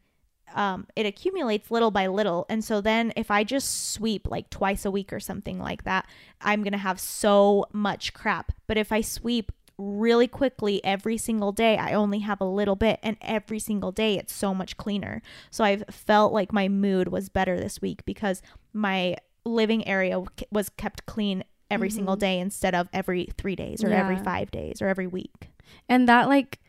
[0.53, 2.45] um, it accumulates little by little.
[2.49, 6.07] And so then if I just sweep like twice a week or something like that,
[6.41, 8.51] I'm going to have so much crap.
[8.67, 12.99] But if I sweep really quickly every single day, I only have a little bit.
[13.03, 15.21] And every single day, it's so much cleaner.
[15.51, 18.41] So I've felt like my mood was better this week because
[18.73, 20.21] my living area
[20.51, 22.19] was kept clean every single Mhm.
[22.19, 25.49] day instead of every three days or every five days or every week.
[25.89, 26.59] And that like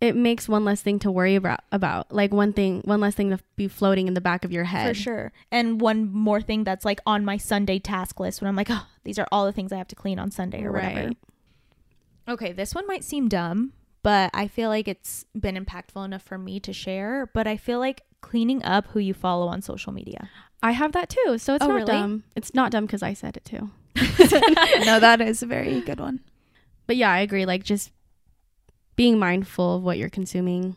[0.00, 2.10] it makes one less thing to worry about about.
[2.10, 4.88] Like one thing one less thing to be floating in the back of your head.
[4.88, 5.32] For sure.
[5.52, 8.86] And one more thing that's like on my Sunday task list when I'm like, oh,
[9.04, 11.10] these are all the things I have to clean on Sunday or whatever.
[12.28, 13.72] Okay, this one might seem dumb,
[14.02, 17.26] but I feel like it's been impactful enough for me to share.
[17.34, 20.30] But I feel like cleaning up who you follow on social media.
[20.62, 21.38] I have that too.
[21.38, 21.86] So it's Oh, not really?
[21.86, 22.24] dumb.
[22.36, 23.70] It's not dumb because I said it too.
[24.84, 26.20] no, that is a very good one.
[26.86, 27.46] But yeah, I agree.
[27.46, 27.90] Like just
[28.96, 30.76] being mindful of what you're consuming.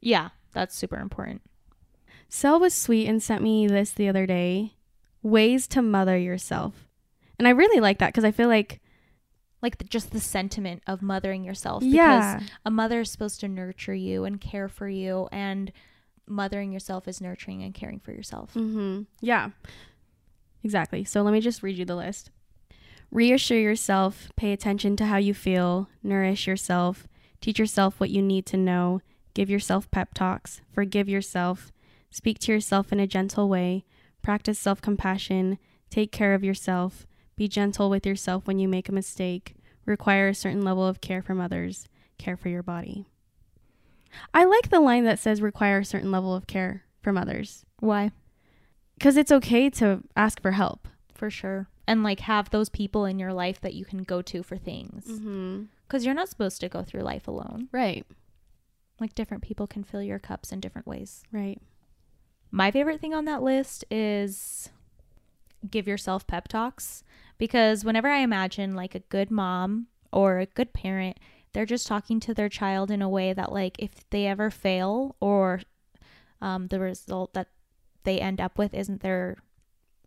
[0.00, 1.42] Yeah, that's super important.
[2.28, 4.74] Sel was sweet and sent me this the other day.
[5.22, 6.88] Ways to mother yourself.
[7.38, 8.80] And I really like that because I feel like
[9.60, 11.82] Like the, just the sentiment of mothering yourself.
[11.82, 15.70] Because yeah, a mother is supposed to nurture you and care for you, and
[16.26, 18.54] mothering yourself is nurturing and caring for yourself.
[18.54, 19.02] Mm-hmm.
[19.20, 19.50] Yeah.
[20.64, 21.04] Exactly.
[21.04, 22.30] So let me just read you the list.
[23.10, 27.06] Reassure yourself, pay attention to how you feel, nourish yourself,
[27.42, 29.02] teach yourself what you need to know,
[29.34, 31.72] give yourself pep talks, forgive yourself,
[32.10, 33.84] speak to yourself in a gentle way,
[34.22, 35.58] practice self compassion,
[35.90, 37.06] take care of yourself,
[37.36, 41.20] be gentle with yourself when you make a mistake, require a certain level of care
[41.20, 43.06] from others, care for your body.
[44.34, 48.10] I like the line that says require a certain level of care from others Why?
[48.98, 50.86] because it's okay to ask for help.
[51.14, 51.68] For sure.
[51.86, 55.04] And like have those people in your life that you can go to for things.
[55.06, 55.62] Mm-hmm.
[55.86, 57.68] Because you're not supposed to go through life alone.
[57.72, 58.06] Right,
[59.00, 61.22] Like different people can fill your cups in different ways.
[61.32, 61.60] right.
[62.54, 64.68] My favorite thing on that list is
[65.70, 67.02] give yourself pep talks
[67.38, 71.18] because whenever I imagine like a good mom or a good parent,
[71.52, 75.16] they're just talking to their child in a way that like if they ever fail
[75.20, 75.60] or
[76.40, 77.48] um, the result that
[78.04, 79.36] they end up with isn't their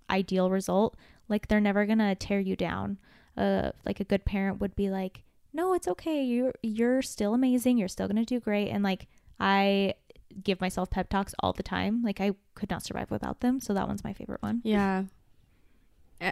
[0.09, 0.95] ideal result,
[1.29, 2.97] like they're never gonna tear you down.
[3.37, 5.23] Uh, like a good parent would be like,
[5.53, 6.23] "No, it's okay.
[6.23, 7.77] You're you're still amazing.
[7.77, 9.07] You're still gonna do great." And like
[9.39, 9.95] I
[10.43, 12.01] give myself pep talks all the time.
[12.03, 13.59] Like I could not survive without them.
[13.59, 14.61] So that one's my favorite one.
[14.63, 15.03] Yeah.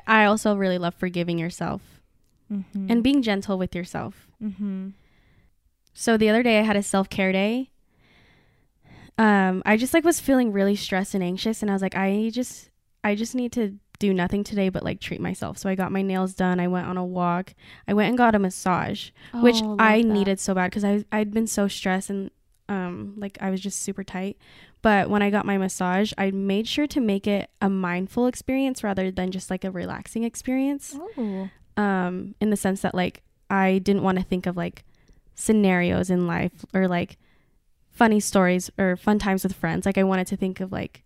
[0.08, 1.82] I- also really love forgiving yourself
[2.52, 2.92] Mm-hmm.
[2.92, 4.28] and being gentle with yourself.
[4.42, 4.90] mm-hmm.
[5.94, 7.70] So the other day I had a self-care day.
[9.18, 12.32] Um I just like was feeling really stressed and anxious and I was like I
[12.34, 12.70] just
[13.04, 15.58] I just need to do nothing today but like treat myself.
[15.60, 17.54] So I got my nails done, I went on a walk,
[17.88, 19.12] I went and got a massage.
[19.36, 22.32] which Oh, I needed so bad because I I'd been so stressed and
[22.70, 24.38] um like I was just super tight.
[24.82, 28.84] But when I got my massage, I made sure to make it a mindful experience
[28.84, 30.98] rather than just like a relaxing experience.
[31.18, 31.50] Oh.
[31.78, 34.84] Um in the sense that like I didn't want to think of like
[35.36, 37.18] scenarios in life or like
[37.92, 39.86] funny stories or fun times with friends.
[39.86, 41.04] Like I wanted to think of like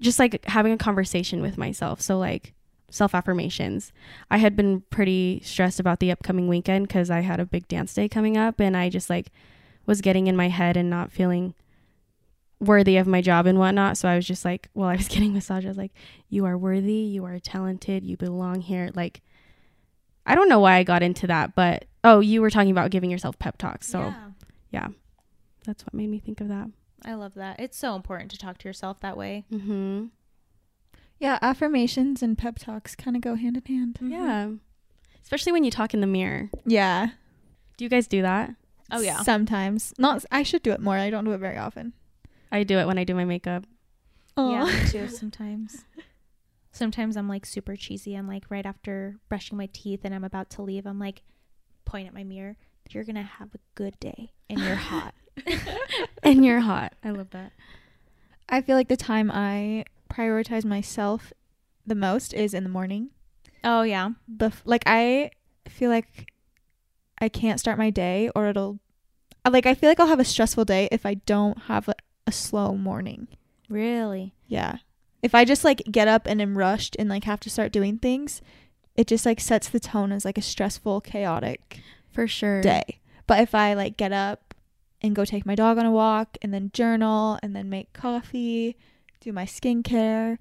[0.00, 2.00] just like having a conversation with myself.
[2.00, 2.54] So like
[2.92, 3.92] self affirmations.
[4.30, 7.94] I had been pretty stressed about the upcoming weekend because I had a big dance
[7.94, 9.32] day coming up, and I just like
[9.86, 11.54] was getting in my head and not feeling
[12.60, 13.98] worthy of my job and whatnot.
[13.98, 15.92] So I was just like, while I was getting massage, I was like,
[16.28, 16.92] "You are worthy.
[16.92, 18.04] You are talented.
[18.04, 19.22] You belong here." Like,
[20.26, 23.10] I don't know why I got into that, but oh, you were talking about giving
[23.10, 24.14] yourself pep talks, so Yeah.
[24.70, 24.88] yeah,
[25.64, 26.68] that's what made me think of that.
[27.04, 27.58] I love that.
[27.60, 29.44] It's so important to talk to yourself that way.
[29.52, 30.06] Mm-hmm.
[31.18, 33.98] Yeah, affirmations and pep talks kind of go hand in hand.
[34.02, 34.50] Yeah,
[35.22, 36.50] especially when you talk in the mirror.
[36.66, 37.08] Yeah.
[37.76, 38.54] Do you guys do that?
[38.90, 39.22] Oh yeah.
[39.22, 39.94] Sometimes.
[39.98, 40.96] Not I should do it more.
[40.96, 41.92] I don't do it very often.
[42.50, 43.64] I do it when I do my makeup.
[44.36, 45.08] Yeah, me too.
[45.08, 45.84] Sometimes.
[46.70, 48.14] Sometimes I'm like super cheesy.
[48.14, 50.86] I'm like right after brushing my teeth and I'm about to leave.
[50.86, 51.22] I'm like,
[51.92, 52.56] point at my mirror.
[52.90, 55.14] You're gonna have a good day, and you're hot.
[56.22, 56.94] and you're hot.
[57.04, 57.52] I love that.
[58.48, 61.32] I feel like the time I prioritize myself
[61.86, 63.10] the most is in the morning.
[63.64, 64.10] oh yeah.
[64.30, 65.30] Bef- like I
[65.68, 66.30] feel like
[67.18, 68.78] I can't start my day or it'll
[69.44, 71.94] uh, like I feel like I'll have a stressful day if I don't have a,
[72.26, 73.28] a slow morning.
[73.68, 74.34] Really.
[74.48, 74.78] Yeah.
[75.22, 77.98] If I just like get up and am rushed and like have to start doing
[77.98, 78.42] things,
[78.96, 81.80] it just like sets the tone as like a stressful, chaotic
[82.12, 82.60] For sure.
[82.60, 83.00] day.
[83.26, 84.54] But if I like get up
[85.00, 88.76] and go take my dog on a walk and then journal and then make coffee,
[89.20, 90.38] do my skincare,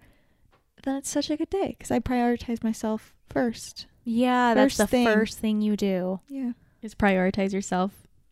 [0.83, 3.85] then it's such a good day because I prioritize myself first.
[4.03, 5.05] Yeah, that's the thing.
[5.05, 6.19] first thing you do.
[6.27, 6.51] Yeah.
[6.81, 7.91] Is prioritize yourself.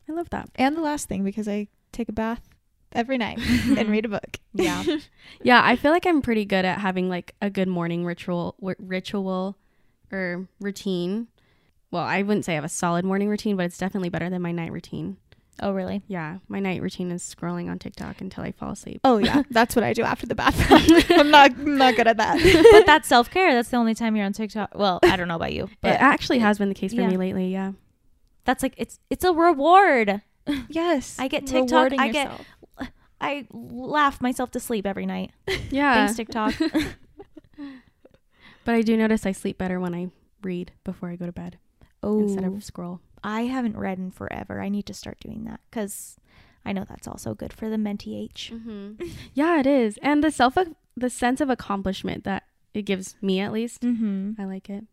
[0.09, 0.49] I love that.
[0.55, 2.41] And the last thing because I take a bath
[2.91, 3.37] every night
[3.77, 4.39] and read a book.
[4.53, 4.83] Yeah.
[5.43, 8.75] Yeah, I feel like I'm pretty good at having like a good morning ritual, w-
[8.79, 9.55] ritual,
[10.11, 11.27] or routine.
[11.91, 14.41] Well, I wouldn't say I have a solid morning routine, but it's definitely better than
[14.41, 15.17] my night routine.
[15.61, 16.03] oh really?
[16.07, 19.01] Yeah, my night routine is scrolling on TikTok until I fall asleep.
[19.03, 20.55] Oh yeah, that's what I do after the bath.
[21.11, 22.37] I'm not I'm not good at that.
[22.71, 23.53] but that's self care.
[23.53, 24.71] That's the only time you're on TikTok.
[24.75, 27.07] Well, I don't know about you, but it actually has been the case for yeah.
[27.07, 27.51] me lately.
[27.51, 27.71] Yeah.
[28.45, 30.21] that's like it's it's a reward.
[30.69, 31.17] yes.
[31.19, 32.45] I get TikTok, rewarding I get- yourself.
[33.21, 35.31] I laugh myself to sleep every night.
[35.71, 35.93] Yeah.
[35.93, 36.53] Thanks TikTok.
[38.69, 40.11] But I do notice I sleep better when I
[40.43, 41.57] read before I go to bed
[42.03, 43.01] oh, instead of scroll.
[43.23, 44.61] I haven't read in forever.
[44.61, 46.17] I need to start doing that because
[46.63, 48.51] I know that's also good for the mentee age.
[48.53, 49.07] Mm-hmm.
[49.33, 50.55] yeah, it is, and the self
[50.95, 52.43] the sense of accomplishment that
[52.75, 53.81] it gives me at least.
[53.81, 54.39] Mm-hmm.
[54.39, 54.83] I like it.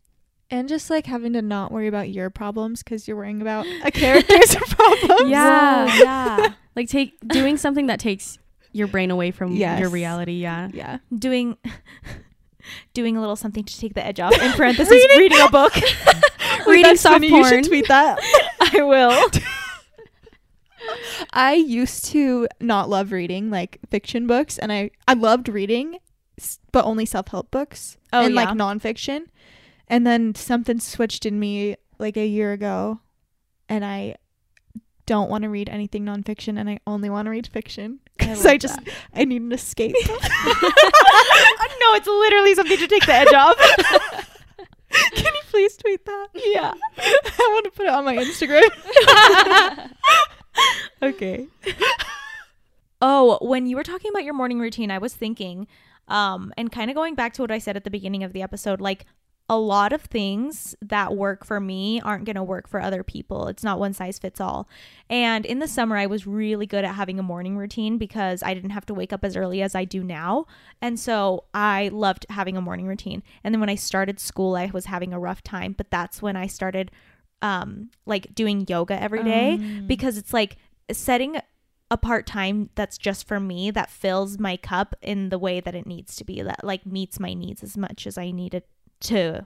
[0.49, 3.91] And just like having to not worry about your problems because you're worrying about a
[3.91, 5.29] character's problems.
[5.29, 5.85] Yeah.
[5.99, 6.53] yeah.
[6.75, 8.39] Like take doing something that takes
[8.71, 9.79] your brain away from Yes.
[9.79, 10.33] your reality.
[10.41, 10.69] Yeah.
[10.73, 10.97] Yeah.
[11.15, 11.57] Doing
[12.93, 14.33] doing a little something to take the edge off.
[14.41, 15.73] In parentheses, reading, a book.
[16.67, 17.27] Reading soft funny.
[17.29, 17.63] You should porn.
[17.63, 18.19] tweet that.
[18.73, 19.29] I will.
[21.31, 25.97] I used to not love reading like fiction books, and I I loved reading,
[26.71, 28.43] but only self help books Oh, and yeah.
[28.45, 29.25] like nonfiction.
[29.87, 32.99] And then something switched in me like a year ago,
[33.69, 34.15] and I
[35.05, 38.51] don't want to read anything nonfiction, and I only want to read fiction because I,
[38.51, 38.79] love just
[39.13, 39.95] I need an escape.
[40.07, 40.15] no,
[41.93, 43.57] it's literally something to take the edge off.
[45.13, 46.27] Can you please tweet that?
[46.33, 46.73] yeah.
[46.97, 48.69] I want to put it on my Instagram.
[51.01, 51.47] okay.
[53.01, 55.67] Oh, when you were talking about your morning routine, I was thinking,
[56.07, 58.41] um, and kind of going back to what I said at the beginning of the
[58.41, 59.05] episode, like
[59.49, 63.47] a lot of things that work for me aren't going to work for other people.
[63.47, 64.67] It's not one size fits all.
[65.09, 68.53] And in the summer, I was really good at having a morning routine because I
[68.53, 70.47] didn't have to wake up as early as I do now.
[70.81, 73.23] And so I loved having a morning routine.
[73.41, 76.35] And then when I started school, I was having a rough time, but that's when
[76.35, 76.91] I started
[77.43, 80.57] um like doing yoga every day Um, because it's like
[80.91, 81.37] setting
[81.91, 85.75] a part time that's just for me that fills my cup in the way that
[85.75, 88.63] it needs to be that like meets my needs as much as I needed
[89.01, 89.45] to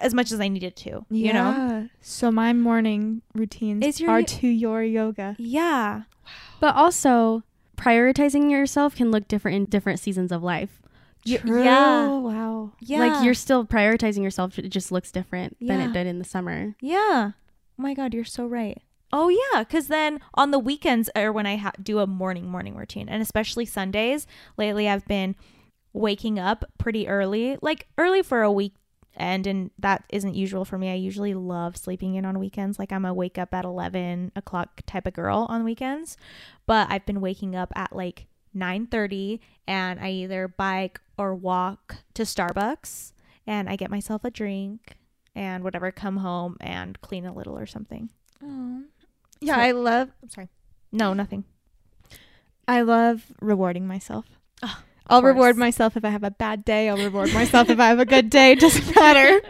[0.00, 4.22] as much as I needed to you know So my morning routines Is your are
[4.22, 5.36] to your yoga.
[5.38, 6.02] yeah
[6.60, 7.42] But also,
[7.76, 10.80] prioritizing yourself can look different in different seasons of life.
[11.26, 11.64] True.
[11.64, 12.72] yeah Wow.
[12.80, 14.58] yeah Like you're still prioritizing yourself.
[14.58, 16.74] It just looks different than it did in the summer.
[16.80, 17.32] yeah
[17.78, 18.80] oh my god you're so right
[19.12, 22.76] oh yeah because then on the weekends or when I ha- do a morning morning
[22.76, 24.26] routine and especially Sundays
[24.56, 25.34] lately I've been
[25.92, 28.74] waking up pretty early like early for a week
[29.16, 30.90] and and that isn't usual for me.
[30.90, 32.78] I usually love sleeping in on weekends.
[32.78, 36.16] Like I'm a wake up at eleven o'clock type of girl on weekends,
[36.66, 41.96] but I've been waking up at like nine thirty, and I either bike or walk
[42.14, 43.12] to Starbucks,
[43.46, 44.96] and I get myself a drink
[45.34, 45.90] and whatever.
[45.92, 48.10] Come home and clean a little or something.
[48.42, 48.82] Oh.
[49.40, 50.10] Yeah, So- I love.
[50.22, 50.48] I'm sorry.
[50.92, 51.44] No, nothing.
[52.66, 54.26] I love rewarding myself.
[54.62, 54.82] Oh.
[55.08, 55.34] I'll course.
[55.34, 56.88] reward myself if I have a bad day.
[56.88, 58.52] I'll reward myself if I have a good day.
[58.52, 59.40] It doesn't matter.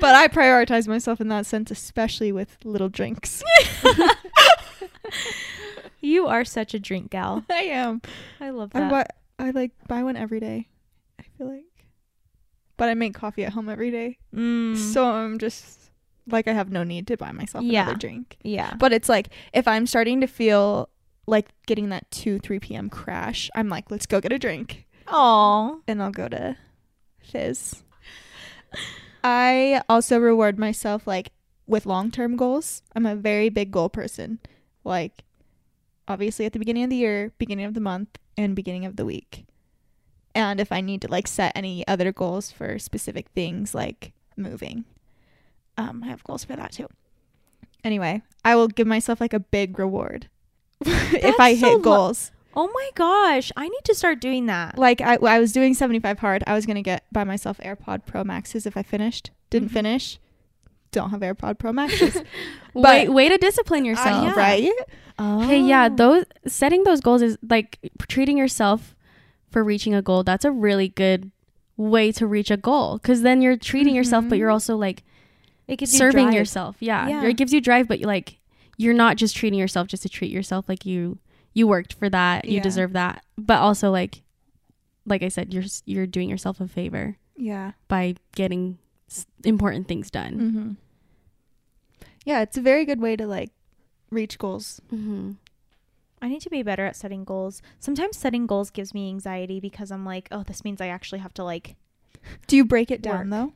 [0.00, 3.42] but I prioritize myself in that sense, especially with little drinks.
[6.00, 7.44] You are such a drink gal.
[7.50, 8.00] I am.
[8.40, 8.82] I love that.
[8.84, 9.06] I, buy,
[9.40, 10.68] I like buy one every day.
[11.18, 11.64] I feel like,
[12.76, 15.90] but I make coffee at home every day, Mm, so I'm just
[16.28, 17.82] like I have no need to buy myself Yeah.
[17.84, 18.36] another drink.
[18.44, 18.74] yeah.
[18.78, 20.90] But it's like if I'm starting to feel
[21.26, 22.88] like getting that two three p.m.
[22.90, 25.80] crash, I'm like, let's go get a drink, Oh.
[25.88, 26.56] and I'll go to
[27.26, 27.82] Fiiz.
[29.24, 31.32] I also reward myself like
[31.66, 32.82] with long term goals.
[32.94, 34.38] I'm a very big goal person.
[34.84, 35.24] Like
[36.08, 39.04] obviously at the beginning of the year, beginning of the month, and beginning of the
[39.04, 39.44] week.
[40.34, 44.84] And if I need to like set any other goals for specific things like moving,
[45.78, 46.86] um, I have goals for that too.
[47.82, 50.28] Anyway, I will give myself like a big reward
[50.86, 52.30] if I so hit lo- goals.
[52.54, 53.52] Oh my gosh.
[53.56, 54.78] I need to start doing that.
[54.78, 56.42] Like I, I was doing 75 hard.
[56.46, 59.30] I was gonna get by myself AirPod Pro Maxes if I finished.
[59.50, 59.74] Didn't Mhm.
[59.74, 60.18] finish.
[60.92, 62.22] Don't have AirPod Pro Maxes.
[62.72, 64.06] Wait, way to discipline yourself.
[64.08, 64.38] I know, yeah.
[64.38, 64.72] right?
[65.18, 65.44] Oh.
[65.44, 68.94] Okay, yeah, those setting those goals is like treating yourself
[69.50, 70.22] for reaching a goal.
[70.24, 71.30] That's a really good
[71.78, 74.54] way to reach a goal because then you're treating yourself, but you're Mhm.
[74.54, 75.04] also like
[75.68, 76.34] it gives serving drive.
[76.34, 76.76] yourself.
[76.80, 77.24] Yeah, Yeah.
[77.24, 78.38] It gives you drive, but you like
[78.76, 80.68] you're not just treating yourself just to treat yourself.
[80.68, 81.18] Like you
[81.54, 82.62] you worked for that, you Yeah.
[82.62, 84.22] deserve that, but also like
[85.06, 87.72] like I said, you're you're doing yourself a favor Yeah.
[87.88, 90.34] by getting s- important things done.
[90.38, 90.72] Mm-hmm.
[92.24, 93.50] Yeah, it's a very good way to like
[94.10, 94.80] reach goals.
[94.92, 95.32] Mm-hmm.
[96.20, 97.62] I need to be better at setting goals.
[97.78, 101.34] Sometimes setting goals gives me anxiety because I'm like, oh, this means I actually have
[101.34, 101.76] to like
[102.48, 103.30] Do you break it down Work.
[103.30, 103.52] though?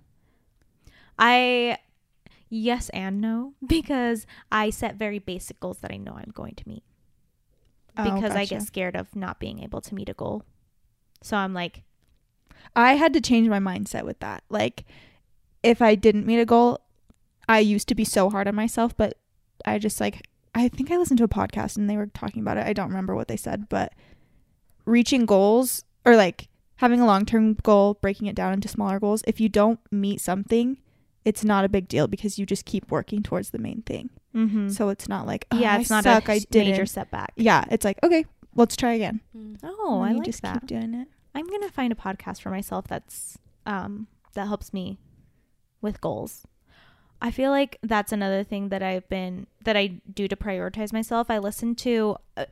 [1.18, 1.78] I
[2.50, 6.68] yes and no because I set very basic goals that I know I'm going to
[6.68, 6.82] meet
[7.96, 10.44] Oh, because I get scared of not being able to meet a goal.
[11.22, 11.82] So I'm like,
[12.76, 14.44] I had to change my mindset with that.
[14.48, 14.84] Like,
[15.62, 16.80] if I didn't meet a goal,
[17.48, 19.18] I used to be so hard on myself, but
[19.64, 22.56] I just like, I think I listened to a podcast and they were talking about
[22.56, 22.66] it.
[22.66, 23.92] I don't remember what they said, but
[24.84, 29.22] reaching goals or like having a long term goal, breaking it down into smaller goals,
[29.26, 30.78] if you don't meet something,
[31.24, 34.10] it's not a big deal because you just keep working towards the main thing.
[34.34, 34.68] mm-hmm.
[34.70, 36.70] So it's not like, oh, yeah, I it's not suck, a I didn't.
[36.72, 37.32] major setback.
[37.36, 39.20] Yeah, it's like, okay, let's try again.
[39.62, 40.54] Oh, And I you like just that.
[40.60, 41.08] keep doing it.
[41.34, 44.98] I'm gonna find a podcast for myself that's um that helps me
[45.80, 46.46] with goals.
[47.22, 51.30] I feel like that's another thing that I've been that I do to prioritize myself.
[51.30, 52.46] I listen to uh,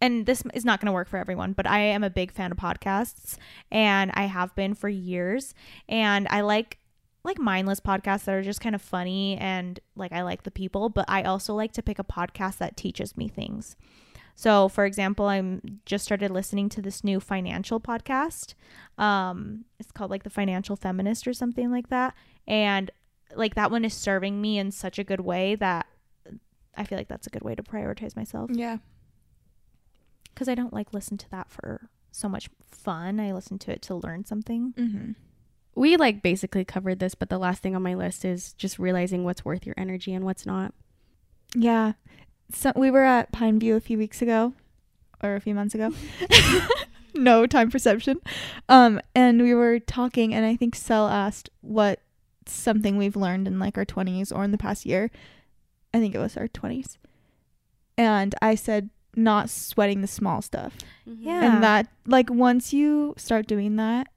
[0.00, 2.52] and this is not going to work for everyone, but I am a big fan
[2.52, 3.36] of podcasts
[3.72, 5.54] and I have been for years
[5.88, 6.78] and I like
[7.24, 10.88] like mindless podcasts that are just kind of funny and like I like the people,
[10.88, 13.76] but I also like to pick a podcast that teaches me things.
[14.34, 18.54] So, for example, I'm just started listening to this new financial podcast.
[18.96, 22.14] Um, it's called like the Financial Feminist or something like that,
[22.46, 22.90] and
[23.34, 25.86] like that one is serving me in such a good way that
[26.76, 28.78] I feel like that's a good way to prioritize myself Yeah.
[30.32, 33.18] because I don't like listen to that for so much fun.
[33.18, 34.72] I listen to it to learn something.
[34.78, 35.10] Mm-hmm.
[35.78, 39.22] We like basically covered this, but the last thing on my list is just realizing
[39.22, 40.74] what's worth your energy and what's not.
[41.54, 41.92] Yeah.
[42.52, 44.54] So we were at Pine View a few weeks ago
[45.22, 45.92] or a few months ago.
[47.14, 48.20] no time perception.
[48.68, 52.00] Um and we were talking and I think Sel asked what
[52.46, 55.12] something we've learned in like our 20s or in the past year.
[55.94, 56.96] I think it was our 20s.
[57.96, 60.76] And I said not sweating the small stuff.
[61.06, 61.44] Yeah.
[61.44, 64.08] And that like once you start doing that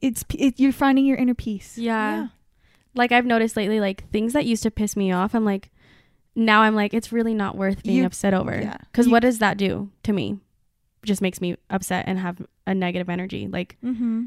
[0.00, 1.76] it's it, you're finding your inner peace.
[1.78, 2.28] Yeah.
[2.94, 5.70] Like I've noticed lately, like things that used to piss me off, I'm like,
[6.34, 8.58] now I'm like, it's really not worth being You- upset over.
[8.60, 8.76] yeah.
[8.90, 10.38] Because what does that do to me?
[11.04, 13.46] Just makes me upset and have a negative energy.
[13.48, 14.24] Like Mm-hmm.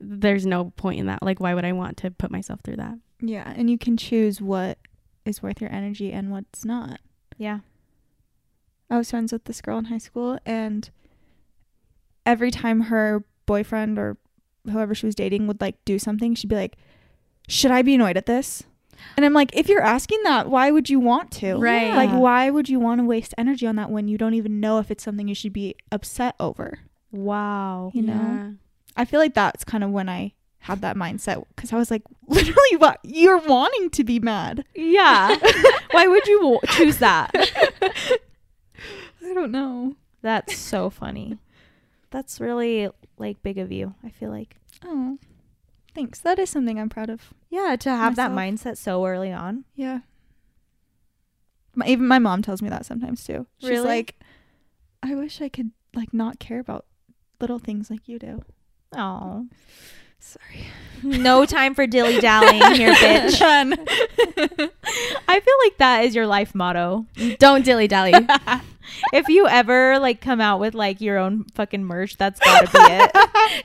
[0.00, 1.22] there's no point in that.
[1.22, 2.98] Like why would I want to put myself through that?
[3.20, 4.78] Yeah, and you can choose what
[5.24, 7.00] is worth your energy and what's not.
[7.38, 7.60] Yeah.
[8.90, 10.88] I was friends with this girl in high school, and
[12.24, 14.16] every time her boyfriend or
[14.70, 16.76] whoever she was dating would like do something, she'd be like,
[17.48, 18.64] "Should I be annoyed at this?"
[19.16, 21.56] And I'm like, "If you're asking that, why would you want to?
[21.56, 21.94] Right.
[21.94, 24.78] Like, why would you want to waste energy on that when you don't even know
[24.78, 26.80] if it's something you should be upset over?
[27.10, 27.90] Wow.
[27.94, 28.54] You know?
[28.96, 32.02] I feel like that's kind of when I had that mindset because I was like,
[32.26, 34.64] literally, what you're wanting to be mad.
[34.74, 35.36] Yeah.
[35.92, 37.30] Why would you w- choose that?
[39.24, 39.96] I don't know.
[40.22, 41.38] That's so funny.
[42.10, 42.88] That's really
[43.18, 43.94] like big of you.
[44.04, 44.56] I feel like.
[44.84, 45.18] Oh,
[45.94, 46.18] thanks.
[46.20, 47.32] That is something I'm proud of.
[47.50, 49.64] Yeah, to have that mindset so early on.
[49.74, 50.00] Yeah.
[51.74, 53.46] My, even my mom tells me that sometimes too.
[53.58, 53.86] She's Really?
[53.86, 54.18] like,
[55.02, 56.86] I wish I could like not care about
[57.40, 58.42] little things like you do.
[58.96, 59.46] Oh,
[60.26, 60.66] Sorry.
[61.02, 63.40] no time for dilly dallying here, bitch.
[65.28, 67.06] I feel like that is your life motto.
[67.38, 68.12] Don't dilly dally.
[69.12, 72.78] if you ever like come out with like your own fucking merch, that's gotta be
[72.80, 73.10] it.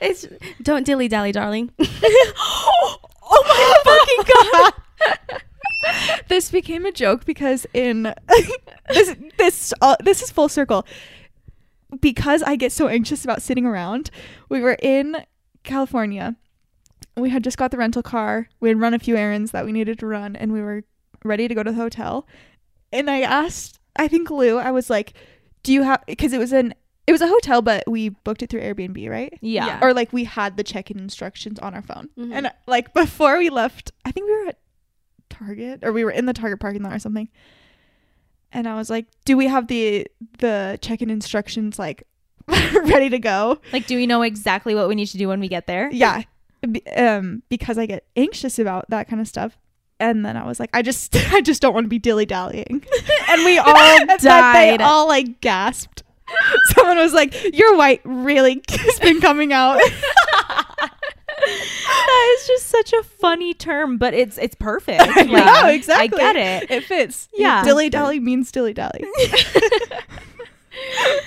[0.02, 0.28] it's
[0.62, 1.72] don't dilly dally, darling.
[1.80, 2.98] oh
[3.32, 5.42] my fucking god!
[6.28, 8.14] this became a joke because in
[8.90, 10.86] this this uh, this is full circle.
[12.00, 14.12] Because I get so anxious about sitting around,
[14.48, 15.26] we were in
[15.64, 16.36] California.
[17.18, 18.48] We had just got the rental car.
[18.60, 20.84] We had run a few errands that we needed to run, and we were
[21.24, 22.26] ready to go to the hotel.
[22.94, 25.14] And I asked, I think Lou, I was like,
[25.64, 26.74] "Do you have?" Because it was an
[27.08, 29.38] it was a hotel, but we booked it through Airbnb, right?
[29.42, 29.66] Yeah.
[29.66, 29.80] Yeah.
[29.82, 32.32] or like we had the check-in instructions on our phone Mhm.
[32.34, 34.60] and like before we left i think we were at
[35.30, 37.28] target or we were in the target parking lot or something
[38.52, 40.08] and i was like do we have the
[40.40, 42.04] the check-in instructions like
[42.48, 45.48] ready to go Like, do we know exactly what we need to do when we
[45.48, 45.90] get there?
[45.92, 46.28] yeah Be-
[46.96, 49.58] um because i get anxious about that kind of stuff
[50.00, 52.84] and then i was like i just i just don't want to be dilly-dallying
[53.30, 54.80] and we all died.
[54.80, 56.04] they all like gasped
[56.74, 59.80] someone was like your white really has been coming out
[61.44, 65.00] that is just such a funny term, but it's it's perfect.
[65.00, 66.22] Like, know, exactly.
[66.22, 66.72] I get it.
[66.72, 67.30] It fits.
[67.34, 67.64] Yeah.
[67.64, 69.04] Dilly dally means dilly dally.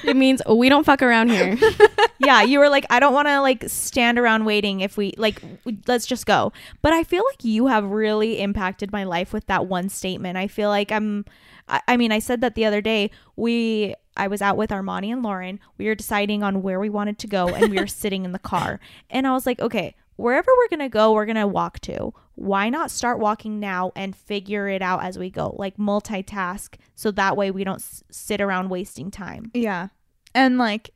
[0.05, 1.59] It means we don't fuck around here.
[2.19, 5.43] yeah, you were like, I don't want to like stand around waiting if we like,
[5.87, 6.53] let's just go.
[6.83, 10.37] But I feel like you have really impacted my life with that one statement.
[10.37, 11.25] I feel like I'm,
[11.69, 13.11] I, I mean, I said that the other day.
[13.37, 15.59] We, I was out with Armani and Lauryn.
[15.79, 18.39] We were deciding on where we wanted to go, and we were sitting in the
[18.39, 18.81] car.
[19.11, 22.13] And I was like, okay, wherever we're gonna go, we're gonna walk to.
[22.37, 25.55] Why not start walking now and figure it out as we go?
[25.59, 29.51] Like multitask, so that way we don't s- sit around wasting time.
[29.55, 29.89] Yeah.
[30.35, 30.91] And like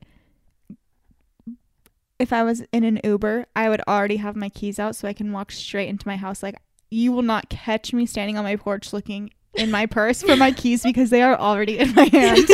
[2.18, 5.12] if I was in an Uber, I would already have my keys out so I
[5.12, 6.42] can walk straight into my house.
[6.42, 6.56] Like
[6.90, 10.52] you will not catch me standing on my porch looking in my purse for my
[10.52, 12.48] keys because they are already in my hand.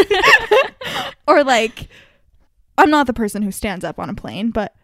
[1.27, 1.89] or like
[2.79, 4.75] I'm not the person who stands up on a plane, but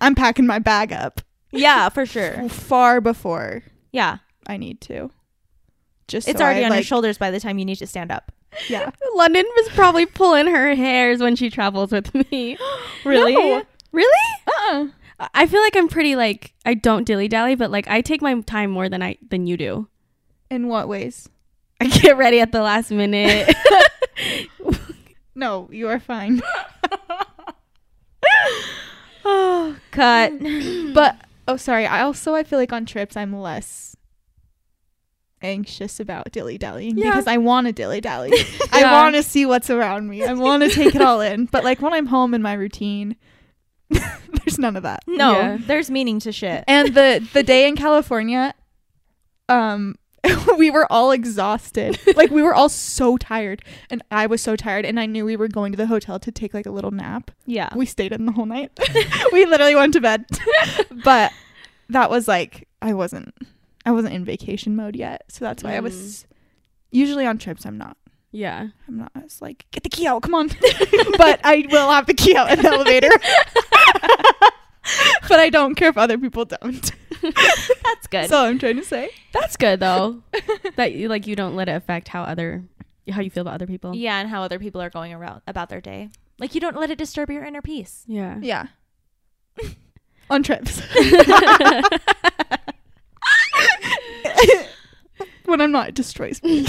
[0.00, 1.20] I'm packing my bag up
[1.52, 2.48] Yeah, for sure.
[2.48, 3.62] far before
[3.92, 4.18] Yeah.
[4.46, 5.10] I need to.
[6.08, 7.86] Just It's so already I, on your like- shoulders by the time you need to
[7.86, 8.32] stand up.
[8.68, 8.90] Yeah.
[9.14, 12.56] London was probably pulling her hairs when she travels with me.
[13.04, 13.34] Really?
[13.34, 13.62] No.
[13.92, 14.28] Really?
[14.46, 14.86] Uh-uh.
[15.20, 18.22] I- I feel like I'm pretty like I don't dilly dally, but like I take
[18.22, 19.88] my time more than I than you do.
[20.50, 21.28] In what ways?
[21.80, 23.54] I get ready at the last minute.
[25.34, 26.42] No, you are fine.
[29.24, 30.32] Oh, cut.
[30.94, 31.16] but
[31.46, 33.94] oh sorry, I also I feel like on trips I'm less
[35.42, 37.10] anxious about dilly dallying Yeah.
[37.10, 38.32] because I want to dilly dally.
[38.72, 40.24] I want to see what's around me.
[40.24, 41.44] I want to take it all in.
[41.46, 43.16] But like when I'm home in my routine,
[43.90, 45.04] there's none of that.
[45.06, 45.58] No, Yeah.
[45.60, 46.64] there's meaning to shit.
[46.66, 48.54] And the the day in California,
[49.48, 49.94] um
[50.58, 51.98] we were all exhausted.
[52.18, 55.36] Like we were all so tired and I was so tired and I knew we
[55.36, 57.30] were going to the hotel to take like a little nap.
[57.46, 57.68] Yeah.
[57.76, 58.76] We stayed in the whole night.
[59.32, 60.24] we literally went to bed.
[61.04, 61.32] but
[61.90, 63.34] that was like I wasn't
[63.86, 65.26] I wasn't in vacation mode yet.
[65.28, 66.24] So that's why I was mm.
[66.90, 67.96] usually on trips I'm not.
[68.32, 68.68] yeah.
[68.88, 70.48] I'm not it's like get the key out, come on.
[71.18, 73.10] but I will have the key out in the elevator.
[75.28, 76.90] but I don't care if other people don't.
[77.82, 78.22] That's good.
[78.24, 79.10] That's all I'm trying to say.
[79.32, 80.22] That's good though.
[80.76, 82.64] that you like you don't let it affect how other
[83.10, 83.94] how you feel about other people.
[83.94, 86.10] yeah, and how other people are going around about their day.
[86.38, 88.04] Like you don't let it disturb your inner peace.
[88.06, 88.38] Yeah.
[88.40, 88.66] Yeah.
[90.30, 90.80] on trips.
[95.46, 96.66] when I'm not, it destroys me.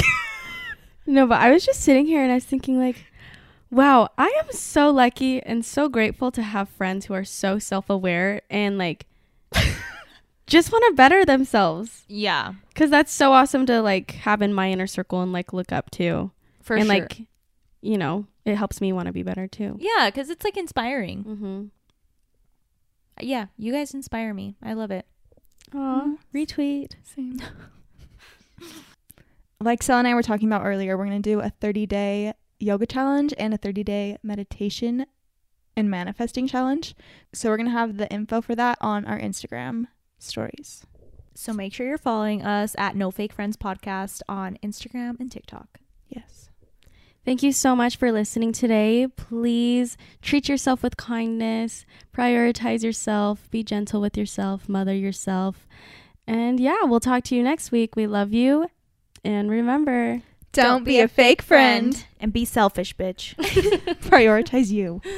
[1.05, 3.05] No, but I was just sitting here and I was thinking like,
[3.71, 8.41] wow, I am so lucky and so grateful to have friends who are so self-aware
[8.49, 9.05] and like
[10.49, 12.03] just want to better themselves.
[12.07, 15.71] Yeah, Cuz that's so awesome to like have in my inner circle and like look
[15.71, 16.31] up to.
[16.61, 16.95] for and sure.
[16.95, 17.27] And like
[17.81, 19.77] you know, it helps me want to be better too.
[19.79, 21.23] yeah, because it's like inspiring.
[21.23, 21.63] Mm-hmm.
[23.21, 24.55] Yeah, you guys inspire me.
[24.61, 25.05] I love it.
[25.75, 26.93] Aw, retweet.
[27.03, 27.39] Same.
[29.61, 32.33] like Sel and I were talking about earlier, we're going to do a 30 day
[32.59, 35.05] yoga challenge and a 30 day meditation
[35.75, 36.95] and manifesting challenge.
[37.33, 39.87] So we're going to have the info for that on our Instagram
[40.19, 40.85] stories.
[41.33, 45.79] So make sure you're following us at No Fake Friends Podcast on Instagram and TikTok.
[46.09, 46.49] Yes.
[47.25, 49.07] Thank you so much for listening today.
[49.07, 55.67] Please treat yourself with kindness, prioritize yourself, be gentle with yourself, mother yourself.
[56.27, 57.95] And yeah, we'll talk to you next week.
[57.95, 58.69] We love you.
[59.23, 60.21] And remember,
[60.53, 62.05] Don't, be, a fake friend.
[62.19, 63.35] and be selfish, bitch.
[64.01, 65.01] Prioritize you.